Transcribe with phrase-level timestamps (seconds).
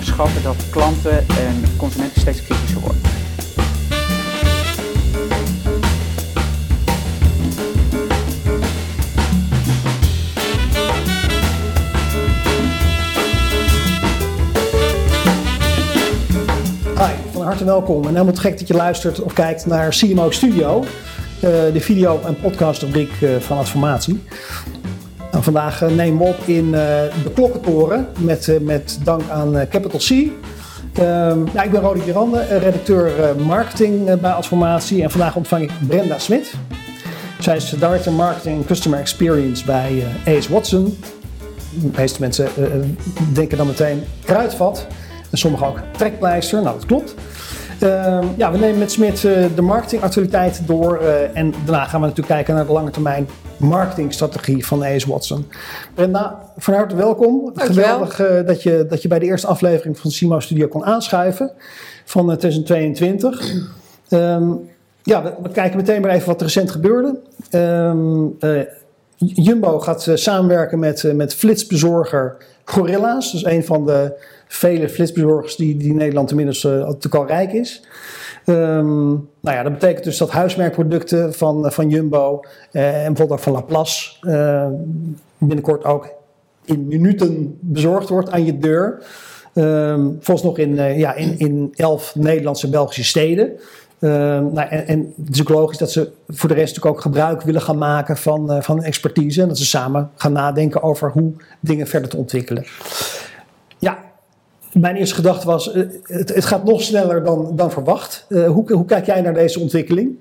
[0.00, 3.00] onderschatten dat klanten en consumenten steeds kritischer worden.
[16.96, 20.30] Hi, van harte welkom en helemaal te gek dat je luistert of kijkt naar CMO
[20.30, 20.84] Studio,
[21.40, 24.20] eh, de video- en podcastrubriek eh, van Adformatie.
[25.40, 29.68] Nou, vandaag eh, nemen we op in uh, de Klokkentoren met, uh, met dank aan
[29.70, 30.10] Capital C.
[30.10, 36.18] Ehm, ja, ik ben Rodi Gerande, redacteur marketing bij Adformatie en vandaag ontvang ik Brenda
[36.18, 36.54] Smit.
[37.38, 40.98] Zij is Director Marketing Customer Experience bij AS Watson.
[41.70, 42.48] De meeste mensen
[43.32, 44.86] denken dan meteen kruidvat
[45.30, 46.62] en sommigen ook trekpleister.
[46.62, 47.14] Nou, dat klopt.
[47.82, 49.20] Uh, ja, we nemen met Smit
[49.54, 51.00] de marketingactualiteiten door
[51.34, 53.26] en daarna gaan we natuurlijk kijken naar de lange termijn
[53.60, 55.46] marketingstrategie van AS Watson.
[55.94, 57.50] Brenda, van harte welkom.
[57.54, 58.06] Dankjewel.
[58.06, 61.52] Geweldig uh, dat, je, dat je bij de eerste aflevering van Simo Studio kon aanschuiven
[62.04, 63.54] van 2022.
[64.10, 64.68] Um,
[65.02, 67.20] ja, we, we, kijken meteen maar even wat er recent gebeurde.
[67.50, 68.36] Um,
[69.16, 73.32] Jumbo gaat samenwerken met, met flitsbezorger Gorilla's.
[73.32, 74.12] Dus een van de
[74.46, 77.82] vele flitsbezorgers die, die Nederland inmiddels uh, natuurlijk al rijk is.
[78.50, 79.08] Um,
[79.40, 82.40] nou ja, dat betekent dus dat huismerkproducten van, van Jumbo
[82.72, 84.66] uh, en bijvoorbeeld van Laplace uh,
[85.38, 86.08] binnenkort ook
[86.64, 89.02] in minuten bezorgd wordt aan je deur.
[89.54, 93.52] Um, volgens nog in, ja, in, in elf Nederlandse Belgische steden.
[94.00, 97.02] Um, nou, en, en, het is ook logisch dat ze voor de rest natuurlijk ook
[97.02, 99.42] gebruik willen gaan maken van, uh, van expertise.
[99.42, 102.64] En dat ze samen gaan nadenken over hoe dingen verder te ontwikkelen.
[104.72, 108.26] Mijn eerste gedachte was, uh, het, gaat nog sneller dan, dan verwacht.
[108.28, 110.16] Uh, hoe, hoe kijk jij naar deze ontwikkeling?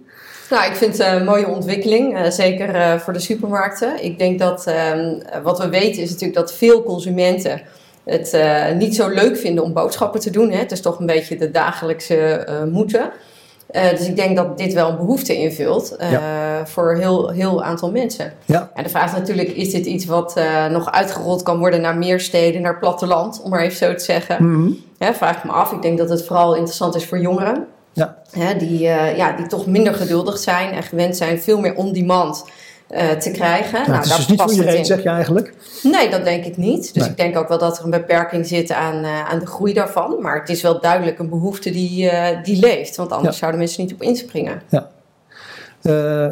[0.50, 4.04] Nou, ik vind het een mooie ontwikkeling, uh, zeker voor de supermarkten.
[4.04, 7.62] Ik denk dat uh, wat we weten is natuurlijk dat veel consumenten
[8.04, 8.38] het
[8.78, 10.52] niet zo leuk vinden om boodschappen te doen.
[10.52, 13.12] Het is toch een beetje de dagelijkse moeten.
[13.72, 16.68] Uh, dus ik denk dat dit wel een behoefte invult uh, ja.
[16.68, 18.34] voor een heel, heel aantal mensen.
[18.46, 18.72] Ja.
[18.74, 21.98] En de vraag is natuurlijk, is dit iets wat uh, nog uitgerold kan worden naar
[21.98, 24.44] meer steden, naar platteland, om maar even zo te zeggen.
[24.44, 24.78] Mm -hmm.
[24.98, 25.72] Ja, vraag ik me af.
[25.72, 27.68] Ik denk dat het vooral interessant is voor jongeren.
[27.94, 28.18] Ja.
[28.58, 32.46] Die, ja, die toch minder geduldig zijn en gewend zijn veel meer on-demand
[32.92, 33.80] uh, te krijgen.
[33.80, 35.54] Ja, nou, het is dus niet voor iedereen, zeg je eigenlijk?
[35.84, 36.94] Nee, dat denk ik niet.
[36.94, 37.12] Dus Nee.
[37.12, 40.16] ik denk ook wel dat er een beperking zit aan, uh, aan de groei daarvan.
[40.22, 42.96] Maar het is wel duidelijk een behoefte die, uh, die leeft.
[42.96, 43.40] Want anders Ja.
[43.40, 44.62] zouden mensen niet op inspringen.
[44.70, 44.90] Ja.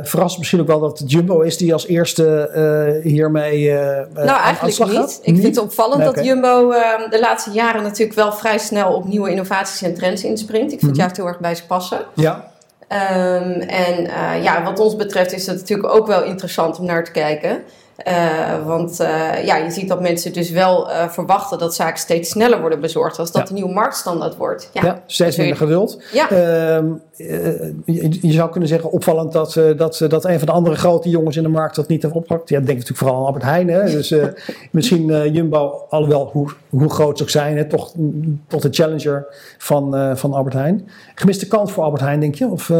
[0.03, 3.71] Verrast misschien ook wel dat het Jumbo is die als eerste hiermee.
[4.13, 5.19] Nou, eigenlijk niet.
[5.21, 6.25] Ik vind het opvallend Nee, dat.
[6.25, 10.71] Jumbo uh, de laatste jaren natuurlijk wel vrij snel op nieuwe innovaties en trends inspringt.
[10.71, 10.89] Ik vind Mhm.
[10.91, 11.99] het juist heel erg bij ze passen.
[12.13, 12.51] Ja,
[12.91, 17.03] Um, en uh, ja, wat ons betreft is het natuurlijk ook wel interessant om naar
[17.03, 17.63] te kijken.
[18.07, 22.29] Uh, want uh, ja, je ziet dat mensen dus wel uh, verwachten dat zaken steeds
[22.29, 23.19] sneller worden bezorgd.
[23.19, 23.47] Als dat Ja.
[23.47, 24.69] de nieuwe marktstandaard wordt.
[24.73, 26.01] ja, Ja, steeds minder geduld.
[26.11, 26.29] Ja.
[26.29, 26.85] Ehm,
[27.17, 30.75] eh, je, je zou kunnen zeggen opvallend dat, eh, dat, dat een van de andere
[30.75, 32.49] grote jongens in de markt dat niet heeft opgepakt.
[32.49, 33.67] Ja, denk natuurlijk vooral aan Albert Heijn.
[33.69, 33.83] Hè?
[33.91, 34.25] Dus eh,
[34.71, 38.69] misschien eh, Jumbo, alhoewel hoe, hoe groot ze ook zijn, hè, toch, mm, toch de
[38.71, 39.25] challenger
[39.57, 40.87] van, eh, van Albert Heijn.
[41.15, 42.47] Gemiste kans voor Albert Heijn, denk je?
[42.47, 42.71] Of,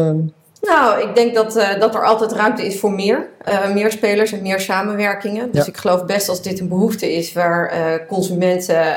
[0.60, 3.26] Nou, ik denk dat, uh, dat er altijd ruimte is voor meer.
[3.48, 5.50] Uh, meer spelers en meer samenwerkingen.
[5.52, 5.70] Dus Ja.
[5.72, 8.96] ik geloof best als dit een behoefte is waar uh, consumenten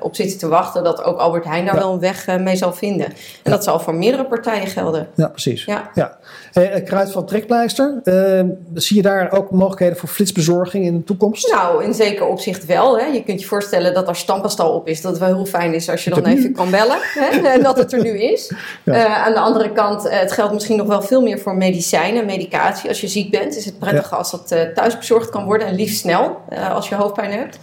[0.00, 1.80] op zitten te wachten, dat ook Albert Heijn daar Ja.
[1.80, 3.06] wel een weg eh, mee zal vinden.
[3.42, 5.08] En dat zal voor meerdere partijen gelden.
[5.14, 5.64] ja, precies.
[5.64, 5.90] Ja.
[5.94, 6.18] Ja.
[6.52, 8.42] Eh, Kruid van Trekpleister, eh,
[8.74, 11.52] zie je daar ook mogelijkheden voor flitsbezorging in de toekomst?
[11.52, 12.98] Nou, in zeker opzicht wel.
[12.98, 13.04] Hè.
[13.06, 15.88] Je kunt je voorstellen dat als stampastal op is, dat het wel heel fijn is
[15.90, 16.30] als je dan nu.
[16.36, 16.98] even kan bellen.
[17.00, 18.52] Hè, en dat het er nu is.
[18.84, 22.26] Eh, aan de andere kant, eh, het geldt misschien nog wel veel meer voor medicijnen,
[22.26, 22.88] medicatie.
[22.88, 25.66] Als je ziek bent, is het prettiger als dat eh, thuis bezorgd kan worden.
[25.66, 27.58] En liefst snel, eh, als je hoofdpijn hebt.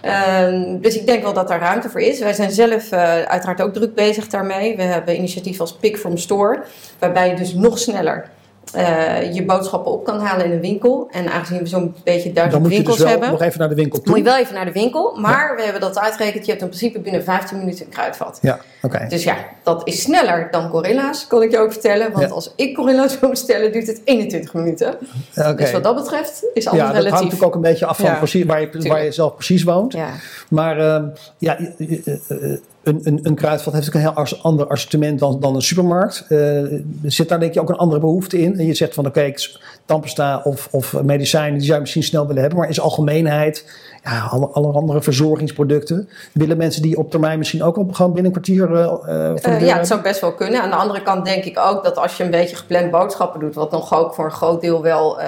[0.00, 2.18] Ehm, dus ik denk wel dat daar ruimte voor is.
[2.18, 4.76] Wij zijn zelf eh, uiteraard ook druk bezig daarmee.
[4.76, 6.62] We hebben initiatief als Pick from Store,
[6.98, 8.28] waarbij je dus nog sneller
[8.74, 11.08] eh, je boodschappen op kan halen in een winkel.
[11.10, 13.58] En aangezien we zo'n beetje Dan duizend moet je dus winkels wel hebben, nog even
[13.58, 14.08] naar de winkel toe.
[14.08, 15.16] moet je wel even naar de winkel.
[15.20, 16.44] Maar we hebben dat uitgerekend.
[16.44, 18.38] Je hebt in principe binnen 15 minuten een kruidvat.
[18.42, 19.06] Ja, oké.
[19.08, 22.12] Dus ja, dat is sneller dan Gorilla's, kan ik je ook vertellen.
[22.12, 22.34] Want Ja.
[22.34, 24.94] als ik Gorilla's wil bestellen, duurt het 21 minuten.
[25.36, 25.54] Oké.
[25.54, 27.12] Dus wat dat betreft is alles Ja, dat hangt relatief.
[27.12, 29.92] natuurlijk ook een beetje af van precies waar, je, waar je zelf precies woont.
[29.92, 30.08] Ja.
[30.48, 31.04] Maar ehm,
[31.38, 35.62] ja, eh, een, een, een kruidvat heeft ook een heel ander assortiment dan, dan een
[35.62, 36.24] supermarkt.
[36.28, 36.62] Eh,
[37.02, 38.59] zit daar denk je ook een andere behoefte in?
[38.60, 42.26] En je zegt van oké, ik- tandpasta of, of medicijnen, die zou je misschien snel
[42.26, 42.58] willen hebben.
[42.58, 43.70] Maar is algemeenheid,
[44.04, 46.08] ja, alle, alle andere verzorgingsproducten.
[46.32, 49.66] Willen mensen die op termijn misschien ook wel gewoon binnen een kwartier eh, eh, Eh,
[49.66, 50.62] ja, het zou best wel kunnen.
[50.62, 53.54] Aan de andere kant denk ik ook dat als je een beetje gepland boodschappen doet,
[53.54, 55.18] wat nog ook voor een groot deel wel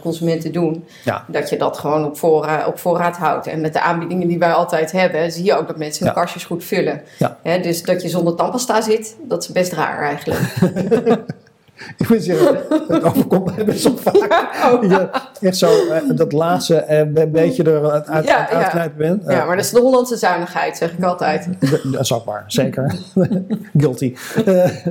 [0.00, 1.24] consumenten doen, Ja.
[1.28, 3.46] dat je dat gewoon op, voorra- op voorraad houdt.
[3.46, 6.20] En met de aanbiedingen die wij altijd hebben, zie je ook dat mensen hun Ja.
[6.20, 7.02] kastjes goed vullen.
[7.18, 7.58] Ja.
[7.62, 10.40] Dus dat je zonder tandpasta zit, dat is best raar eigenlijk.
[11.98, 12.58] Ik moet zeggen,
[12.88, 14.72] het overkomt mij best wel vaak.
[14.72, 14.82] Oh.
[14.82, 15.08] Je
[15.40, 18.48] echt zo eh, dat laatste eh, een beetje er uit, uit, Ja, ja.
[18.48, 19.22] uitknijpen bent.
[19.26, 21.48] Ja, maar dat is de Hollandse zuinigheid, zeg ik altijd.
[21.92, 22.94] Dat is ook waar, zeker.
[23.78, 24.14] Guilty.
[24.44, 24.86] Eh,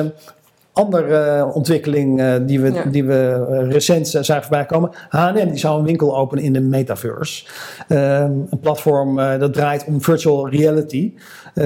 [0.00, 0.06] eh,
[0.72, 2.82] andere eh, ontwikkeling eh, die we, Ja.
[2.84, 4.90] die we eh, recent eh, zagen voorbij komen.
[5.08, 7.44] H&M die zou een winkel openen in de metaverse.
[7.88, 11.12] Eh, een platform eh, dat draait om virtual reality.
[11.54, 11.64] Eh,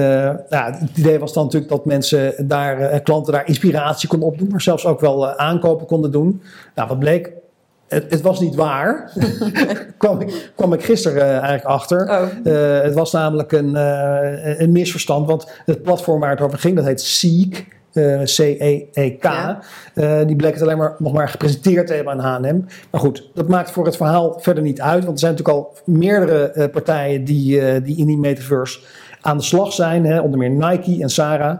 [0.49, 4.47] nou, het idee was dan natuurlijk dat mensen daar, eh, klanten daar inspiratie konden opdoen,
[4.47, 6.41] maar zelfs ook wel eh, aankopen konden doen.
[6.75, 7.31] Nou, wat bleek?
[7.87, 9.11] Het, het was niet waar.
[9.97, 12.09] kwam, ik, kwam ik gisteren eigenlijk achter.
[12.09, 12.53] Oh.
[12.83, 13.75] Het was namelijk een,
[14.61, 17.81] een misverstand, want het platform waar het over ging, dat heet Seek.
[18.23, 19.23] C-E-E-K.
[19.23, 19.59] Ja.
[20.23, 22.65] Die bleek het alleen maar nog maar gepresenteerd te hebben aan H&M.
[22.91, 25.03] Maar goed, dat maakt voor het verhaal verder niet uit.
[25.03, 28.79] Want er zijn natuurlijk al meerdere partijen die, die in die metaverse
[29.23, 30.05] aan de slag zijn.
[30.05, 31.57] Hè, onder meer Nike en Sarah.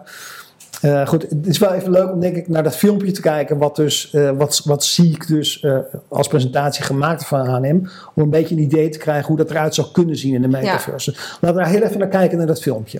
[0.83, 3.57] Eh, goed, het is wel even leuk om denk ik naar dat filmpje te kijken.
[3.57, 5.77] Wat, dus, eh, wat, wat Seek dus eh,
[6.07, 7.87] als presentatie gemaakt van H&M.
[8.15, 10.47] Om een beetje een idee te krijgen hoe dat eruit zou kunnen zien in de
[10.47, 11.11] metaverse.
[11.11, 12.99] Laten we daar heel even naar kijken naar dat filmpje.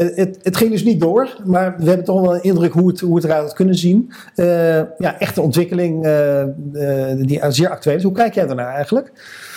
[0.00, 2.88] Het, het, het ging dus niet door, maar we hebben toch wel een indruk hoe
[2.88, 4.12] het, hoe het eruit had kunnen zien.
[4.34, 6.48] Eh, ja, echte ontwikkeling eh, eh,
[7.18, 8.02] die zeer actueel is.
[8.02, 9.12] Hoe kijk jij daarnaar eigenlijk?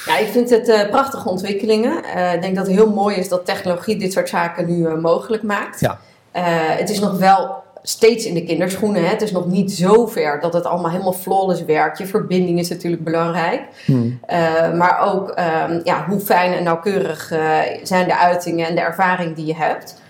[0.05, 2.03] Ja, ik vind het eh, prachtige ontwikkelingen.
[2.03, 4.97] Eh, ik denk dat het heel mooi is dat technologie dit soort zaken nu eh,
[4.97, 5.79] mogelijk maakt.
[5.79, 5.99] Ja.
[6.31, 6.43] Eh,
[6.77, 9.03] het is nog wel steeds in de kinderschoenen.
[9.03, 9.09] Hè?
[9.09, 11.97] Het is nog niet zo ver dat het allemaal helemaal flawless werkt.
[11.97, 13.61] Je verbinding is natuurlijk belangrijk.
[13.85, 14.19] Hmm.
[14.25, 18.81] Eh, maar ook ehm, ja, hoe fijn en nauwkeurig eh, zijn de uitingen en de
[18.81, 20.01] ervaring die je hebt.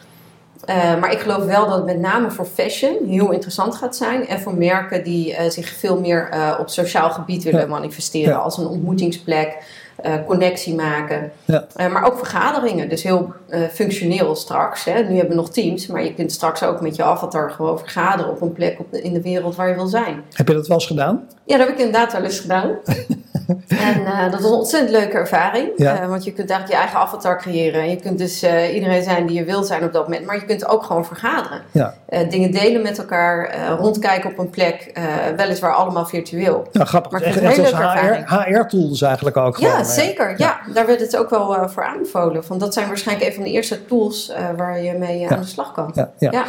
[0.66, 4.28] Eh, maar ik geloof wel dat het met name voor fashion heel interessant gaat zijn.
[4.28, 7.68] En voor merken die eh, zich veel meer eh, op sociaal gebied willen Ja.
[7.68, 8.34] manifesteren.
[8.34, 8.40] Ja.
[8.40, 9.82] Als een ontmoetingsplek,
[10.28, 11.32] connectie maken.
[11.46, 11.66] Ja.
[11.76, 12.90] Maar ook vergaderingen.
[12.90, 13.34] Dus heel
[13.74, 14.84] functioneel straks.
[14.84, 14.94] Hè.
[15.02, 15.88] Nu hebben we nog teams.
[15.88, 19.02] Maar je kunt straks ook met je avatar gewoon vergaderen op een plek op de-
[19.02, 20.24] in de wereld waar je wil zijn.
[20.34, 21.28] Heb je dat wel eens gedaan?
[21.46, 22.72] Ja, dat heb ik inderdaad wel eens gedaan.
[23.68, 25.72] en eh, dat was een ontzettend leuke ervaring.
[25.76, 26.02] Ja.
[26.02, 27.82] Eh, want je kunt eigenlijk je eigen avatar creëren.
[27.82, 30.26] En je kunt dus eh, iedereen zijn die je wil zijn op dat moment.
[30.26, 31.62] Maar je kunt ook gewoon vergaderen.
[31.72, 31.94] Ja.
[32.30, 33.56] Dingen delen met elkaar.
[33.80, 34.92] rondkijken op een plek.
[35.36, 36.68] weliswaar allemaal virtueel.
[36.72, 37.12] Ja, grappig.
[37.12, 39.58] Maar echt echt als HR, HR-tools eigenlijk ook.
[39.58, 39.90] Ja, gewoon, eh.
[39.92, 40.34] zeker.
[40.38, 40.60] Ja.
[40.74, 42.44] daar werd het ook wel voor aanbevolen.
[42.48, 45.30] Want dat zijn waarschijnlijk een van de eerste tools waar je mee Ja.
[45.30, 45.92] aan de slag kan.
[45.96, 46.32] Ja, ja.
[46.32, 46.44] Ja.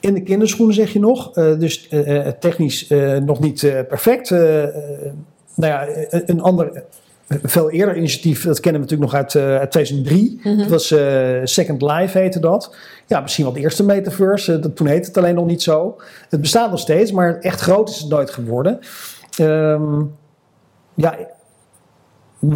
[0.00, 1.88] In de kinderschoenen zeg je nog, dus
[2.38, 2.88] technisch
[3.24, 4.34] nog niet perfect.
[5.56, 6.82] Eh, eh, nou ja, een, een ander, eh,
[7.42, 10.40] veel eerder initiatief, dat kennen we natuurlijk nog uit, eh, uit 2003.
[10.42, 10.58] Mhm.
[10.58, 12.74] Dat was eh, Second Life heette dat.
[13.06, 14.52] Ja, misschien wel de eerste metaverse.
[14.54, 16.00] eh, dat, toen heette het alleen nog niet zo.
[16.28, 18.78] Het bestaat nog steeds, maar echt groot is het nooit geworden.
[19.36, 20.02] Ehm,
[20.94, 21.16] ja,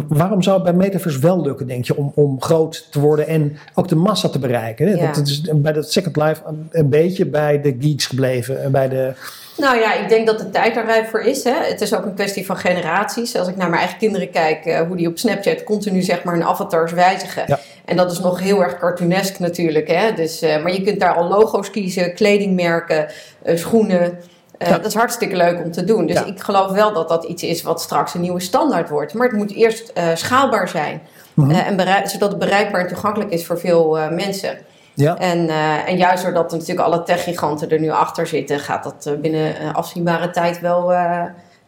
[0.07, 3.57] waarom zou het bij metaverse wel lukken, denk je, om, om groot te worden en
[3.73, 4.87] ook de massa te bereiken?
[4.87, 4.93] Hè?
[4.93, 5.05] Ja.
[5.05, 8.63] Dat, dat is bij dat Second Life een, een beetje bij de geeks gebleven.
[8.63, 9.13] en Bij de,
[9.59, 11.43] Nou ja, ik denk dat de tijd er rijp voor is.
[11.43, 11.53] Hè.
[11.63, 13.35] Het is ook een kwestie van generaties.
[13.35, 16.33] Als ik naar mijn eigen kinderen kijk, eh, hoe die op Snapchat continu zeg maar
[16.33, 17.43] hun avatars wijzigen.
[17.47, 17.59] Ja.
[17.85, 19.87] En dat is nog heel erg cartoonesk natuurlijk.
[19.87, 20.13] Hè.
[20.13, 23.07] Dus, eh, maar je kunt daar al logo's kiezen, kledingmerken,
[23.43, 24.19] eh, schoenen.
[24.57, 24.69] Ja.
[24.69, 26.05] Dat is hartstikke leuk om te doen.
[26.05, 26.25] Dus Ja.
[26.25, 29.13] ik geloof wel dat dat iets is wat straks een nieuwe standaard wordt.
[29.13, 31.01] Maar het moet eerst schaalbaar zijn.
[31.33, 31.51] Mhm.
[31.51, 34.57] En bereik- zodat het bereikbaar en toegankelijk is voor veel mensen.
[35.01, 38.83] Ja, En, eh, en juist doordat er natuurlijk alle techgiganten er nu achter zitten, gaat
[38.83, 40.91] dat eh, binnen eh, afzienbare tijd wel,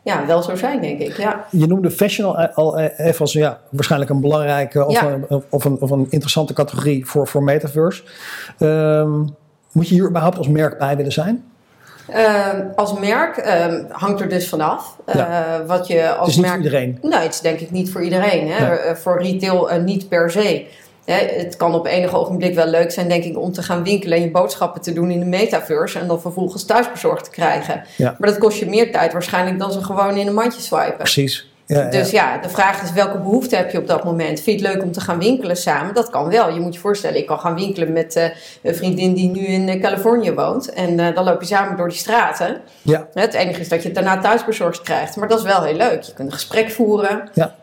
[0.04, 1.18] ja, wel zo zijn, denk ik.
[1.18, 1.46] Ja.
[1.50, 5.06] je noemde fashion al, al even als ja, waarschijnlijk een belangrijke of, Ja.
[5.28, 8.04] een, of, een, of een interessante categorie voor, voor metaverse.
[8.60, 9.20] Ehm,
[9.72, 11.44] moet je hier überhaupt als merk bij willen zijn?
[12.10, 14.96] Ehm, als merk ehm, hangt er dus vanaf.
[15.14, 15.64] Ja.
[15.68, 16.56] wat je Het als is niet merk.
[16.58, 16.98] voor iedereen.
[17.02, 18.52] Nee, het is denk ik niet voor iedereen.
[18.52, 18.68] Hè?
[18.68, 18.96] Nee.
[18.96, 20.66] Voor retail niet per se.
[21.06, 24.18] Hè, het kan op enig ogenblik wel leuk zijn, denk ik, om te gaan winkelen
[24.18, 27.84] en je boodschappen te doen in de metaverse en dan vervolgens thuisbezorgd te krijgen.
[27.98, 28.16] Ja.
[28.20, 30.98] Maar dat kost je meer tijd waarschijnlijk dan ze gewoon in een mandje swipen.
[30.98, 31.50] Precies.
[31.66, 32.34] Ja, Dus ja.
[32.34, 34.40] ja, de vraag is welke behoefte heb je op dat moment?
[34.42, 35.94] Vind je het leuk om te gaan winkelen samen?
[35.94, 36.54] Dat kan wel.
[36.54, 38.26] Je moet je voorstellen, ik kan gaan winkelen met eh,
[38.64, 40.74] een vriendin die nu in eh, Californië woont.
[40.74, 42.62] En eh, dan loop je samen door die straten.
[42.82, 43.08] ja.
[43.14, 45.16] Het enige is dat je het daarna thuisbezorgd krijgt.
[45.16, 46.02] Maar dat is wel heel leuk.
[46.02, 47.30] Je kunt een gesprek voeren.
[47.34, 47.56] ja.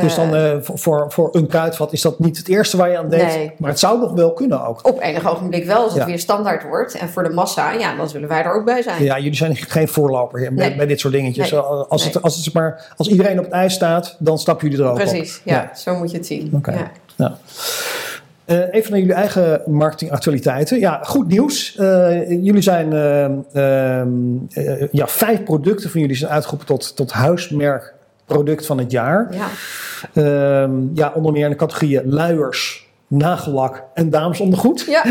[0.00, 2.98] Dus dan eh, voor, voor, voor een kruidvat is dat niet het eerste waar je
[2.98, 3.34] aan denkt.
[3.34, 3.52] Nee.
[3.58, 4.86] Maar het zou nog wel kunnen ook.
[4.86, 6.06] Op enig ogenblik wel, als het Ja.
[6.06, 6.94] weer standaard wordt.
[6.94, 9.04] En voor de massa, ja, dan zullen wij er ook bij zijn.
[9.04, 11.50] Ja, jullie zijn geen voorloper hier bij, dit soort dingetjes.
[11.50, 11.60] Nee.
[11.60, 14.90] Als, het, als, het, maar, als iedereen op het ijs staat, dan stappen jullie er
[14.90, 15.04] ook op.
[15.04, 16.50] Precies, ja, zo moet je het zien.
[16.54, 16.72] Oké.
[16.72, 16.90] Ja.
[17.16, 17.32] Nou.
[18.46, 20.78] Eh, even naar jullie eigen marketingactualiteiten.
[20.78, 21.76] Ja, goed nieuws.
[21.76, 23.32] Eh, jullie zijn ehm,
[24.52, 27.94] eh, ja, vijf producten van jullie zijn uitgeroepen tot, tot huismerk
[28.26, 29.28] product van het jaar.
[29.34, 29.46] Ja.
[30.12, 34.84] Ehm, ja, onder meer in de categorieën luiers, nagellak en damesondergoed.
[34.88, 35.04] ja,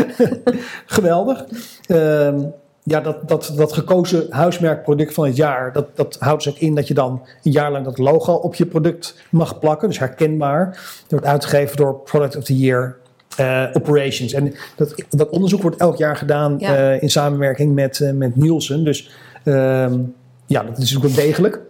[0.86, 1.44] Geweldig.
[1.86, 2.38] Ehm,
[2.82, 6.74] ja, dat, dat, dat gekozen huismerkproduct van het jaar, dat, dat houdt dus ook in
[6.74, 9.88] dat je dan een jaar lang dat logo op je product mag plakken.
[9.88, 10.70] Dus herkenbaar.
[10.70, 12.96] Dat wordt uitgegeven door Product of the Year
[13.36, 14.32] eh, Operations.
[14.32, 16.76] En dat, dat onderzoek wordt elk jaar gedaan Ja.
[16.92, 18.84] eh, in samenwerking met, eh, met Nielsen.
[18.84, 19.10] Dus
[19.44, 19.98] ehm,
[20.46, 21.60] ja, dat is natuurlijk wel degelijk.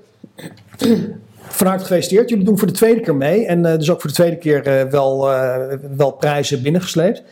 [1.57, 2.29] Van harte gefeliciteerd.
[2.29, 3.47] Jullie doen voor de tweede keer mee.
[3.47, 7.23] En eh, dus ook voor de tweede keer eh, wel, eh, wel prijzen binnengesleept.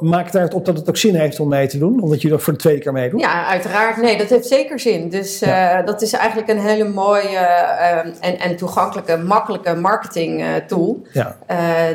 [0.00, 2.02] Maakt het uit op dat het ook zin heeft om mee te doen?
[2.02, 3.20] Omdat jullie dat voor de tweede keer meedoen?
[3.20, 3.96] Ja, uiteraard.
[3.96, 5.08] Nee, dat heeft zeker zin.
[5.08, 5.42] Dus
[5.84, 11.02] dat is eigenlijk een hele mooie eh, en, en toegankelijke, makkelijke marketing tool.
[11.12, 11.36] Ja.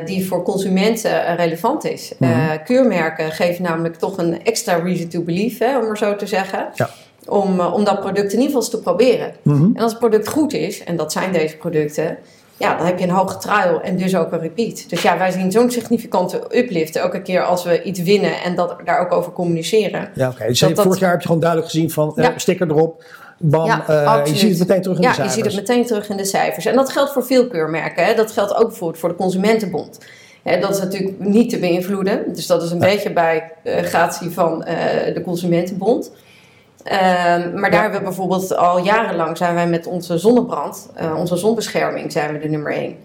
[0.05, 2.13] die voor consumenten relevant is.
[2.19, 6.25] Eh, keurmerken geven namelijk toch een extra reason to believe, hè, om maar zo te
[6.25, 6.69] zeggen.
[6.73, 6.89] Ja.
[7.27, 9.31] Om, eh, om dat product in ieder geval eens te proberen.
[9.41, 9.63] Mhm.
[9.75, 12.17] En als het product goed is, en dat zijn deze producten,
[12.57, 14.89] ja, dan heb je een hoge trial en dus ook een repeat.
[14.89, 18.75] Dus ja, wij zien zo'n significante uplift elke keer als we iets winnen en dat,
[18.85, 20.09] daar ook over communiceren.
[20.15, 20.47] Ja, oké.
[20.47, 22.33] Dus Dat- dat- vorig jaar heb je gewoon duidelijk gezien van eh, Ja.
[22.37, 23.03] sticker erop,
[23.37, 23.65] bam.
[23.65, 25.35] Ja, eh, je ziet het meteen terug in ja, de cijfers.
[25.35, 26.65] je ziet het meteen terug in de cijfers.
[26.65, 28.05] En dat geldt voor veel keurmerken.
[28.05, 28.13] Hè.
[28.15, 29.97] Dat geldt ook bijvoorbeeld voor de Consumentenbond.
[30.43, 32.33] Hè, dat is natuurlijk niet te beïnvloeden.
[32.33, 34.59] Dus dat is een beetje bij eh gratie van
[35.13, 36.11] de Consumentenbond.
[36.83, 41.35] Ehm, maar daar hebben we bijvoorbeeld al jarenlang zijn wij met onze zonnebrand, eh, onze
[41.37, 42.95] zonbescherming, zijn we de nummer één.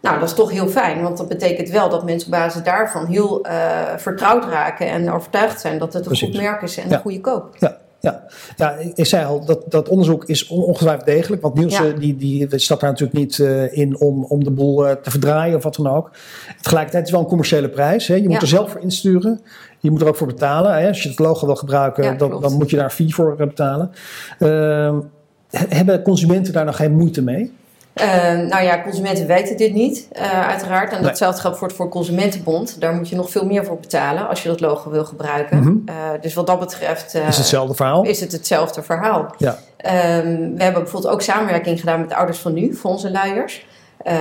[0.00, 3.06] Nou, dat is toch heel fijn, want dat betekent wel dat mensen op basis daarvan
[3.06, 3.54] heel eh,
[3.96, 6.28] vertrouwd raken en overtuigd zijn dat het een Precies.
[6.28, 6.94] goed merk is en Ja.
[6.94, 7.54] een goede koop.
[7.58, 7.76] Ja,
[8.10, 8.24] ja.
[8.56, 11.42] ja, ik zei al, dat, dat onderzoek is on- ongetwijfeld degelijk.
[11.42, 11.92] Want Nielsen Ja.
[11.92, 15.56] die, die stapt daar natuurlijk niet eh, in om, om de boel eh, te verdraaien
[15.56, 16.10] of wat dan ook.
[16.60, 18.06] Tegelijkertijd is het wel een commerciële prijs.
[18.06, 18.14] Hè.
[18.14, 18.40] Je moet Ja.
[18.40, 19.40] er zelf voor insturen.
[19.80, 20.74] Je moet er ook voor betalen.
[20.78, 20.88] Hè.
[20.88, 23.30] Als je het logo wil gebruiken, Ja, dan, dan moet je daar een fee voor
[23.38, 23.90] eh, betalen.
[24.38, 24.94] Ehm,
[25.50, 27.52] he- hebben consumenten daar nog geen moeite mee?
[27.96, 30.92] Eh, nou ja, consumenten weten dit niet, eh, uiteraard.
[30.92, 32.80] En datzelfde geldt voor het voor Consumentenbond.
[32.80, 35.58] Daar moet je nog veel meer voor betalen als je dat logo wil gebruiken.
[35.58, 35.76] Mhm.
[35.84, 38.02] Eh, dus wat dat betreft eh, is hetzelfde verhaal?
[38.02, 39.34] is het hetzelfde verhaal.
[39.38, 39.58] Ja.
[39.76, 39.94] Ehm,
[40.56, 43.66] we hebben bijvoorbeeld ook samenwerking gedaan met de ouders van nu, voor onze luiers.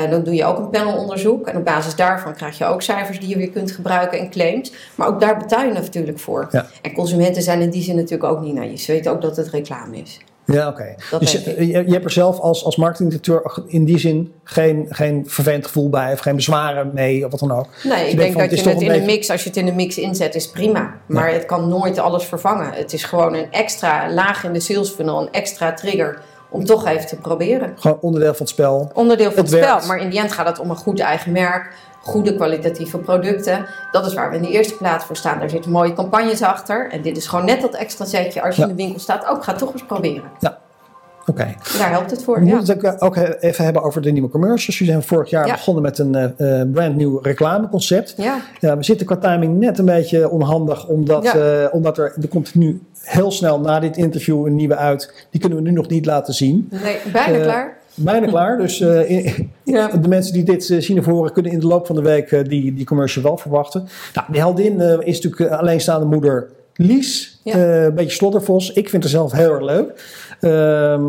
[0.09, 1.47] Dan doe je ook een panelonderzoek.
[1.47, 4.71] En op basis daarvan krijg je ook cijfers die je weer kunt gebruiken en claims.
[4.95, 6.47] Maar ook daar betaal je natuurlijk voor.
[6.51, 6.65] Ja.
[6.81, 8.81] En consumenten zijn in die zin natuurlijk ook niet naïef.
[8.81, 10.19] Ze weten ook dat het reclame is.
[10.45, 10.95] Ja, oké.
[11.19, 15.65] Dus je, je, hebt er zelf als, als marketingdirecteur in die zin geen, geen vervelend
[15.65, 17.67] gevoel bij of geen bezwaren mee of wat dan ook.
[17.83, 19.49] Nee, je ik denk van, het dat is je het in beetje- mix, als je
[19.49, 20.93] het in een mix inzet, is prima.
[21.05, 22.73] Maar het kan nooit alles vervangen.
[22.73, 26.87] Het is gewoon een extra laag in de sales funnel, een extra trigger om toch
[26.87, 27.73] even te proberen.
[27.79, 28.91] Gewoon onderdeel van het spel.
[28.93, 31.31] Onderdeel van Het het, spel, maar in die end gaat het om een goed eigen
[31.31, 31.73] merk,
[32.05, 33.65] goede kwalitatieve producten.
[33.91, 35.39] Dat is waar we in de eerste plaats voor staan.
[35.39, 36.91] Daar zitten mooie campagnes achter.
[36.91, 38.67] En dit is gewoon net dat extra zetje als je Ja.
[38.67, 39.27] in de winkel staat.
[39.27, 40.23] Ook ga het toch eens proberen.
[41.27, 41.53] Oké.
[41.77, 42.39] Daar helpt het voor.
[42.39, 42.55] We Ja.
[42.55, 44.77] moeten het ook ook even hebben over de nieuwe commercials.
[44.77, 45.53] Jullie zijn vorig jaar Ja.
[45.53, 48.13] begonnen met een eh, eh, brand nieuw reclameconcept.
[48.17, 48.37] Ja.
[48.59, 51.33] Ja, we zitten qua timing net een beetje onhandig, omdat, Ja.
[51.35, 55.27] eh, omdat er, er komt nu heel snel na dit interview een nieuwe uit.
[55.29, 56.67] Die kunnen we nu nog niet laten zien.
[56.83, 57.77] Nee, bijna Eh, klaar.
[57.95, 58.57] Bijna klaar.
[58.57, 59.87] Dus eh, Ja.
[59.87, 62.31] de mensen die dit eh, zien of horen, kunnen in de loop van de week
[62.31, 63.87] eh, die, die commercial wel verwachten.
[64.13, 67.39] Nou, die heldin is natuurlijk alleenstaande moeder Lies.
[67.43, 67.55] Ja.
[67.85, 68.71] Een beetje sloddervos.
[68.73, 70.03] Ik vind haar zelf heel erg leuk.
[70.39, 71.03] Ehm,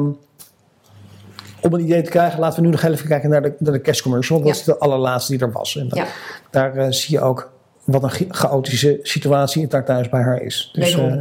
[1.60, 3.78] om een idee te krijgen, laten we nu nog even kijken naar de, naar de
[3.80, 4.38] kerstcommercial.
[4.42, 5.76] Want dat is de allerlaatste die er was.
[5.76, 5.88] En
[6.50, 7.50] daar zie je ook
[7.84, 10.70] wat een cha- chaotische situatie het daar thuis bij haar is.
[10.72, 11.12] Dus eh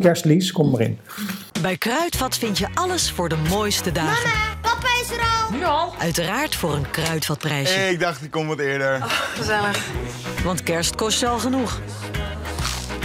[0.00, 0.98] kerstlies, kom maar in.
[1.62, 4.30] Bij Kruidvat vind je alles voor de mooiste dagen.
[4.60, 5.50] Papa is er al.
[5.50, 5.94] Nu al?
[5.98, 7.90] Uiteraard voor een Kruidvatprijsje.
[7.90, 9.02] Ik dacht, ik kom wat eerder.
[9.36, 9.84] Gezellig.
[10.44, 11.80] Want kerst kost al genoeg.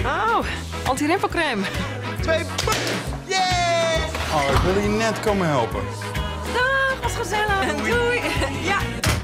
[0.06, 0.46] Oh,
[0.88, 1.64] anti-rimpelcrème.
[2.22, 2.46] Twee
[3.28, 3.44] Yeah!
[4.34, 5.82] Oh, ik wilde je net komen helpen.
[6.54, 7.76] Dag, was gezellig.
[7.76, 8.22] Doei.
[8.64, 8.78] Ja.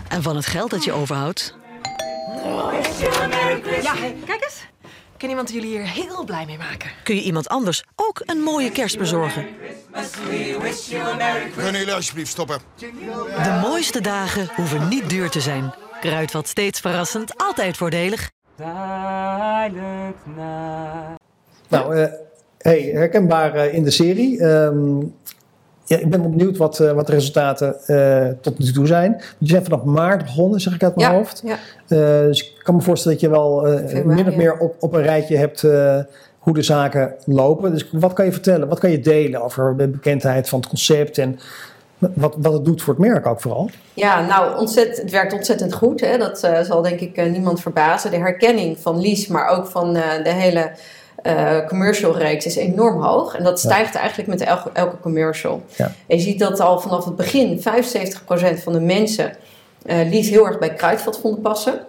[0.07, 1.55] En van het geld dat je overhoudt,
[3.81, 3.93] Ja,
[4.25, 4.67] kijk eens.
[5.19, 6.89] Ik kan iemand jullie hier heel blij mee maken.
[7.03, 9.45] Kun je iemand anders ook een mooie kerst bezorgen?
[11.55, 12.59] Kunnen jullie alsjeblieft stoppen?
[13.43, 15.73] De mooiste dagen hoeven niet duur te zijn.
[16.01, 18.31] Kruidvat steeds verrassend, altijd voordelig.
[21.67, 22.11] Nou, eh,
[22.57, 24.39] hey, herkenbaar eh, in de serie.
[24.39, 24.99] Ehm,
[25.89, 29.21] ja, ik ben benieuwd wat, eh, wat de resultaten eh, tot nu toe zijn.
[29.37, 31.41] Die zijn vanaf maart begonnen, zeg ik uit mijn Ja, hoofd.
[31.45, 31.55] ja.
[31.87, 33.61] Eh, dus ik kan me voorstellen dat je wel
[34.05, 35.61] min of meer op, op een rijtje hebt
[36.39, 37.71] hoe de zaken lopen.
[37.71, 38.67] Dus wat kan je vertellen?
[38.67, 41.39] Wat kan je delen over de bekendheid van het concept en
[41.97, 43.69] wat, wat het doet voor het merk ook vooral?
[43.93, 46.01] Ja, nou, ontzettend, het werkt ontzettend goed.
[46.01, 46.17] Hè?
[46.17, 48.11] Dat zal denk ik niemand verbazen.
[48.11, 50.71] De herkenning van Lies, maar ook van de hele
[51.23, 53.35] eh, commercial reeks is enorm hoog.
[53.35, 55.63] En dat stijgt eigenlijk met elke, elke commercial.
[55.75, 55.91] Ja.
[56.07, 59.31] En je ziet dat al vanaf het begin 75% van de mensen
[59.85, 61.79] Lies heel erg bij Kruidvat vonden passen.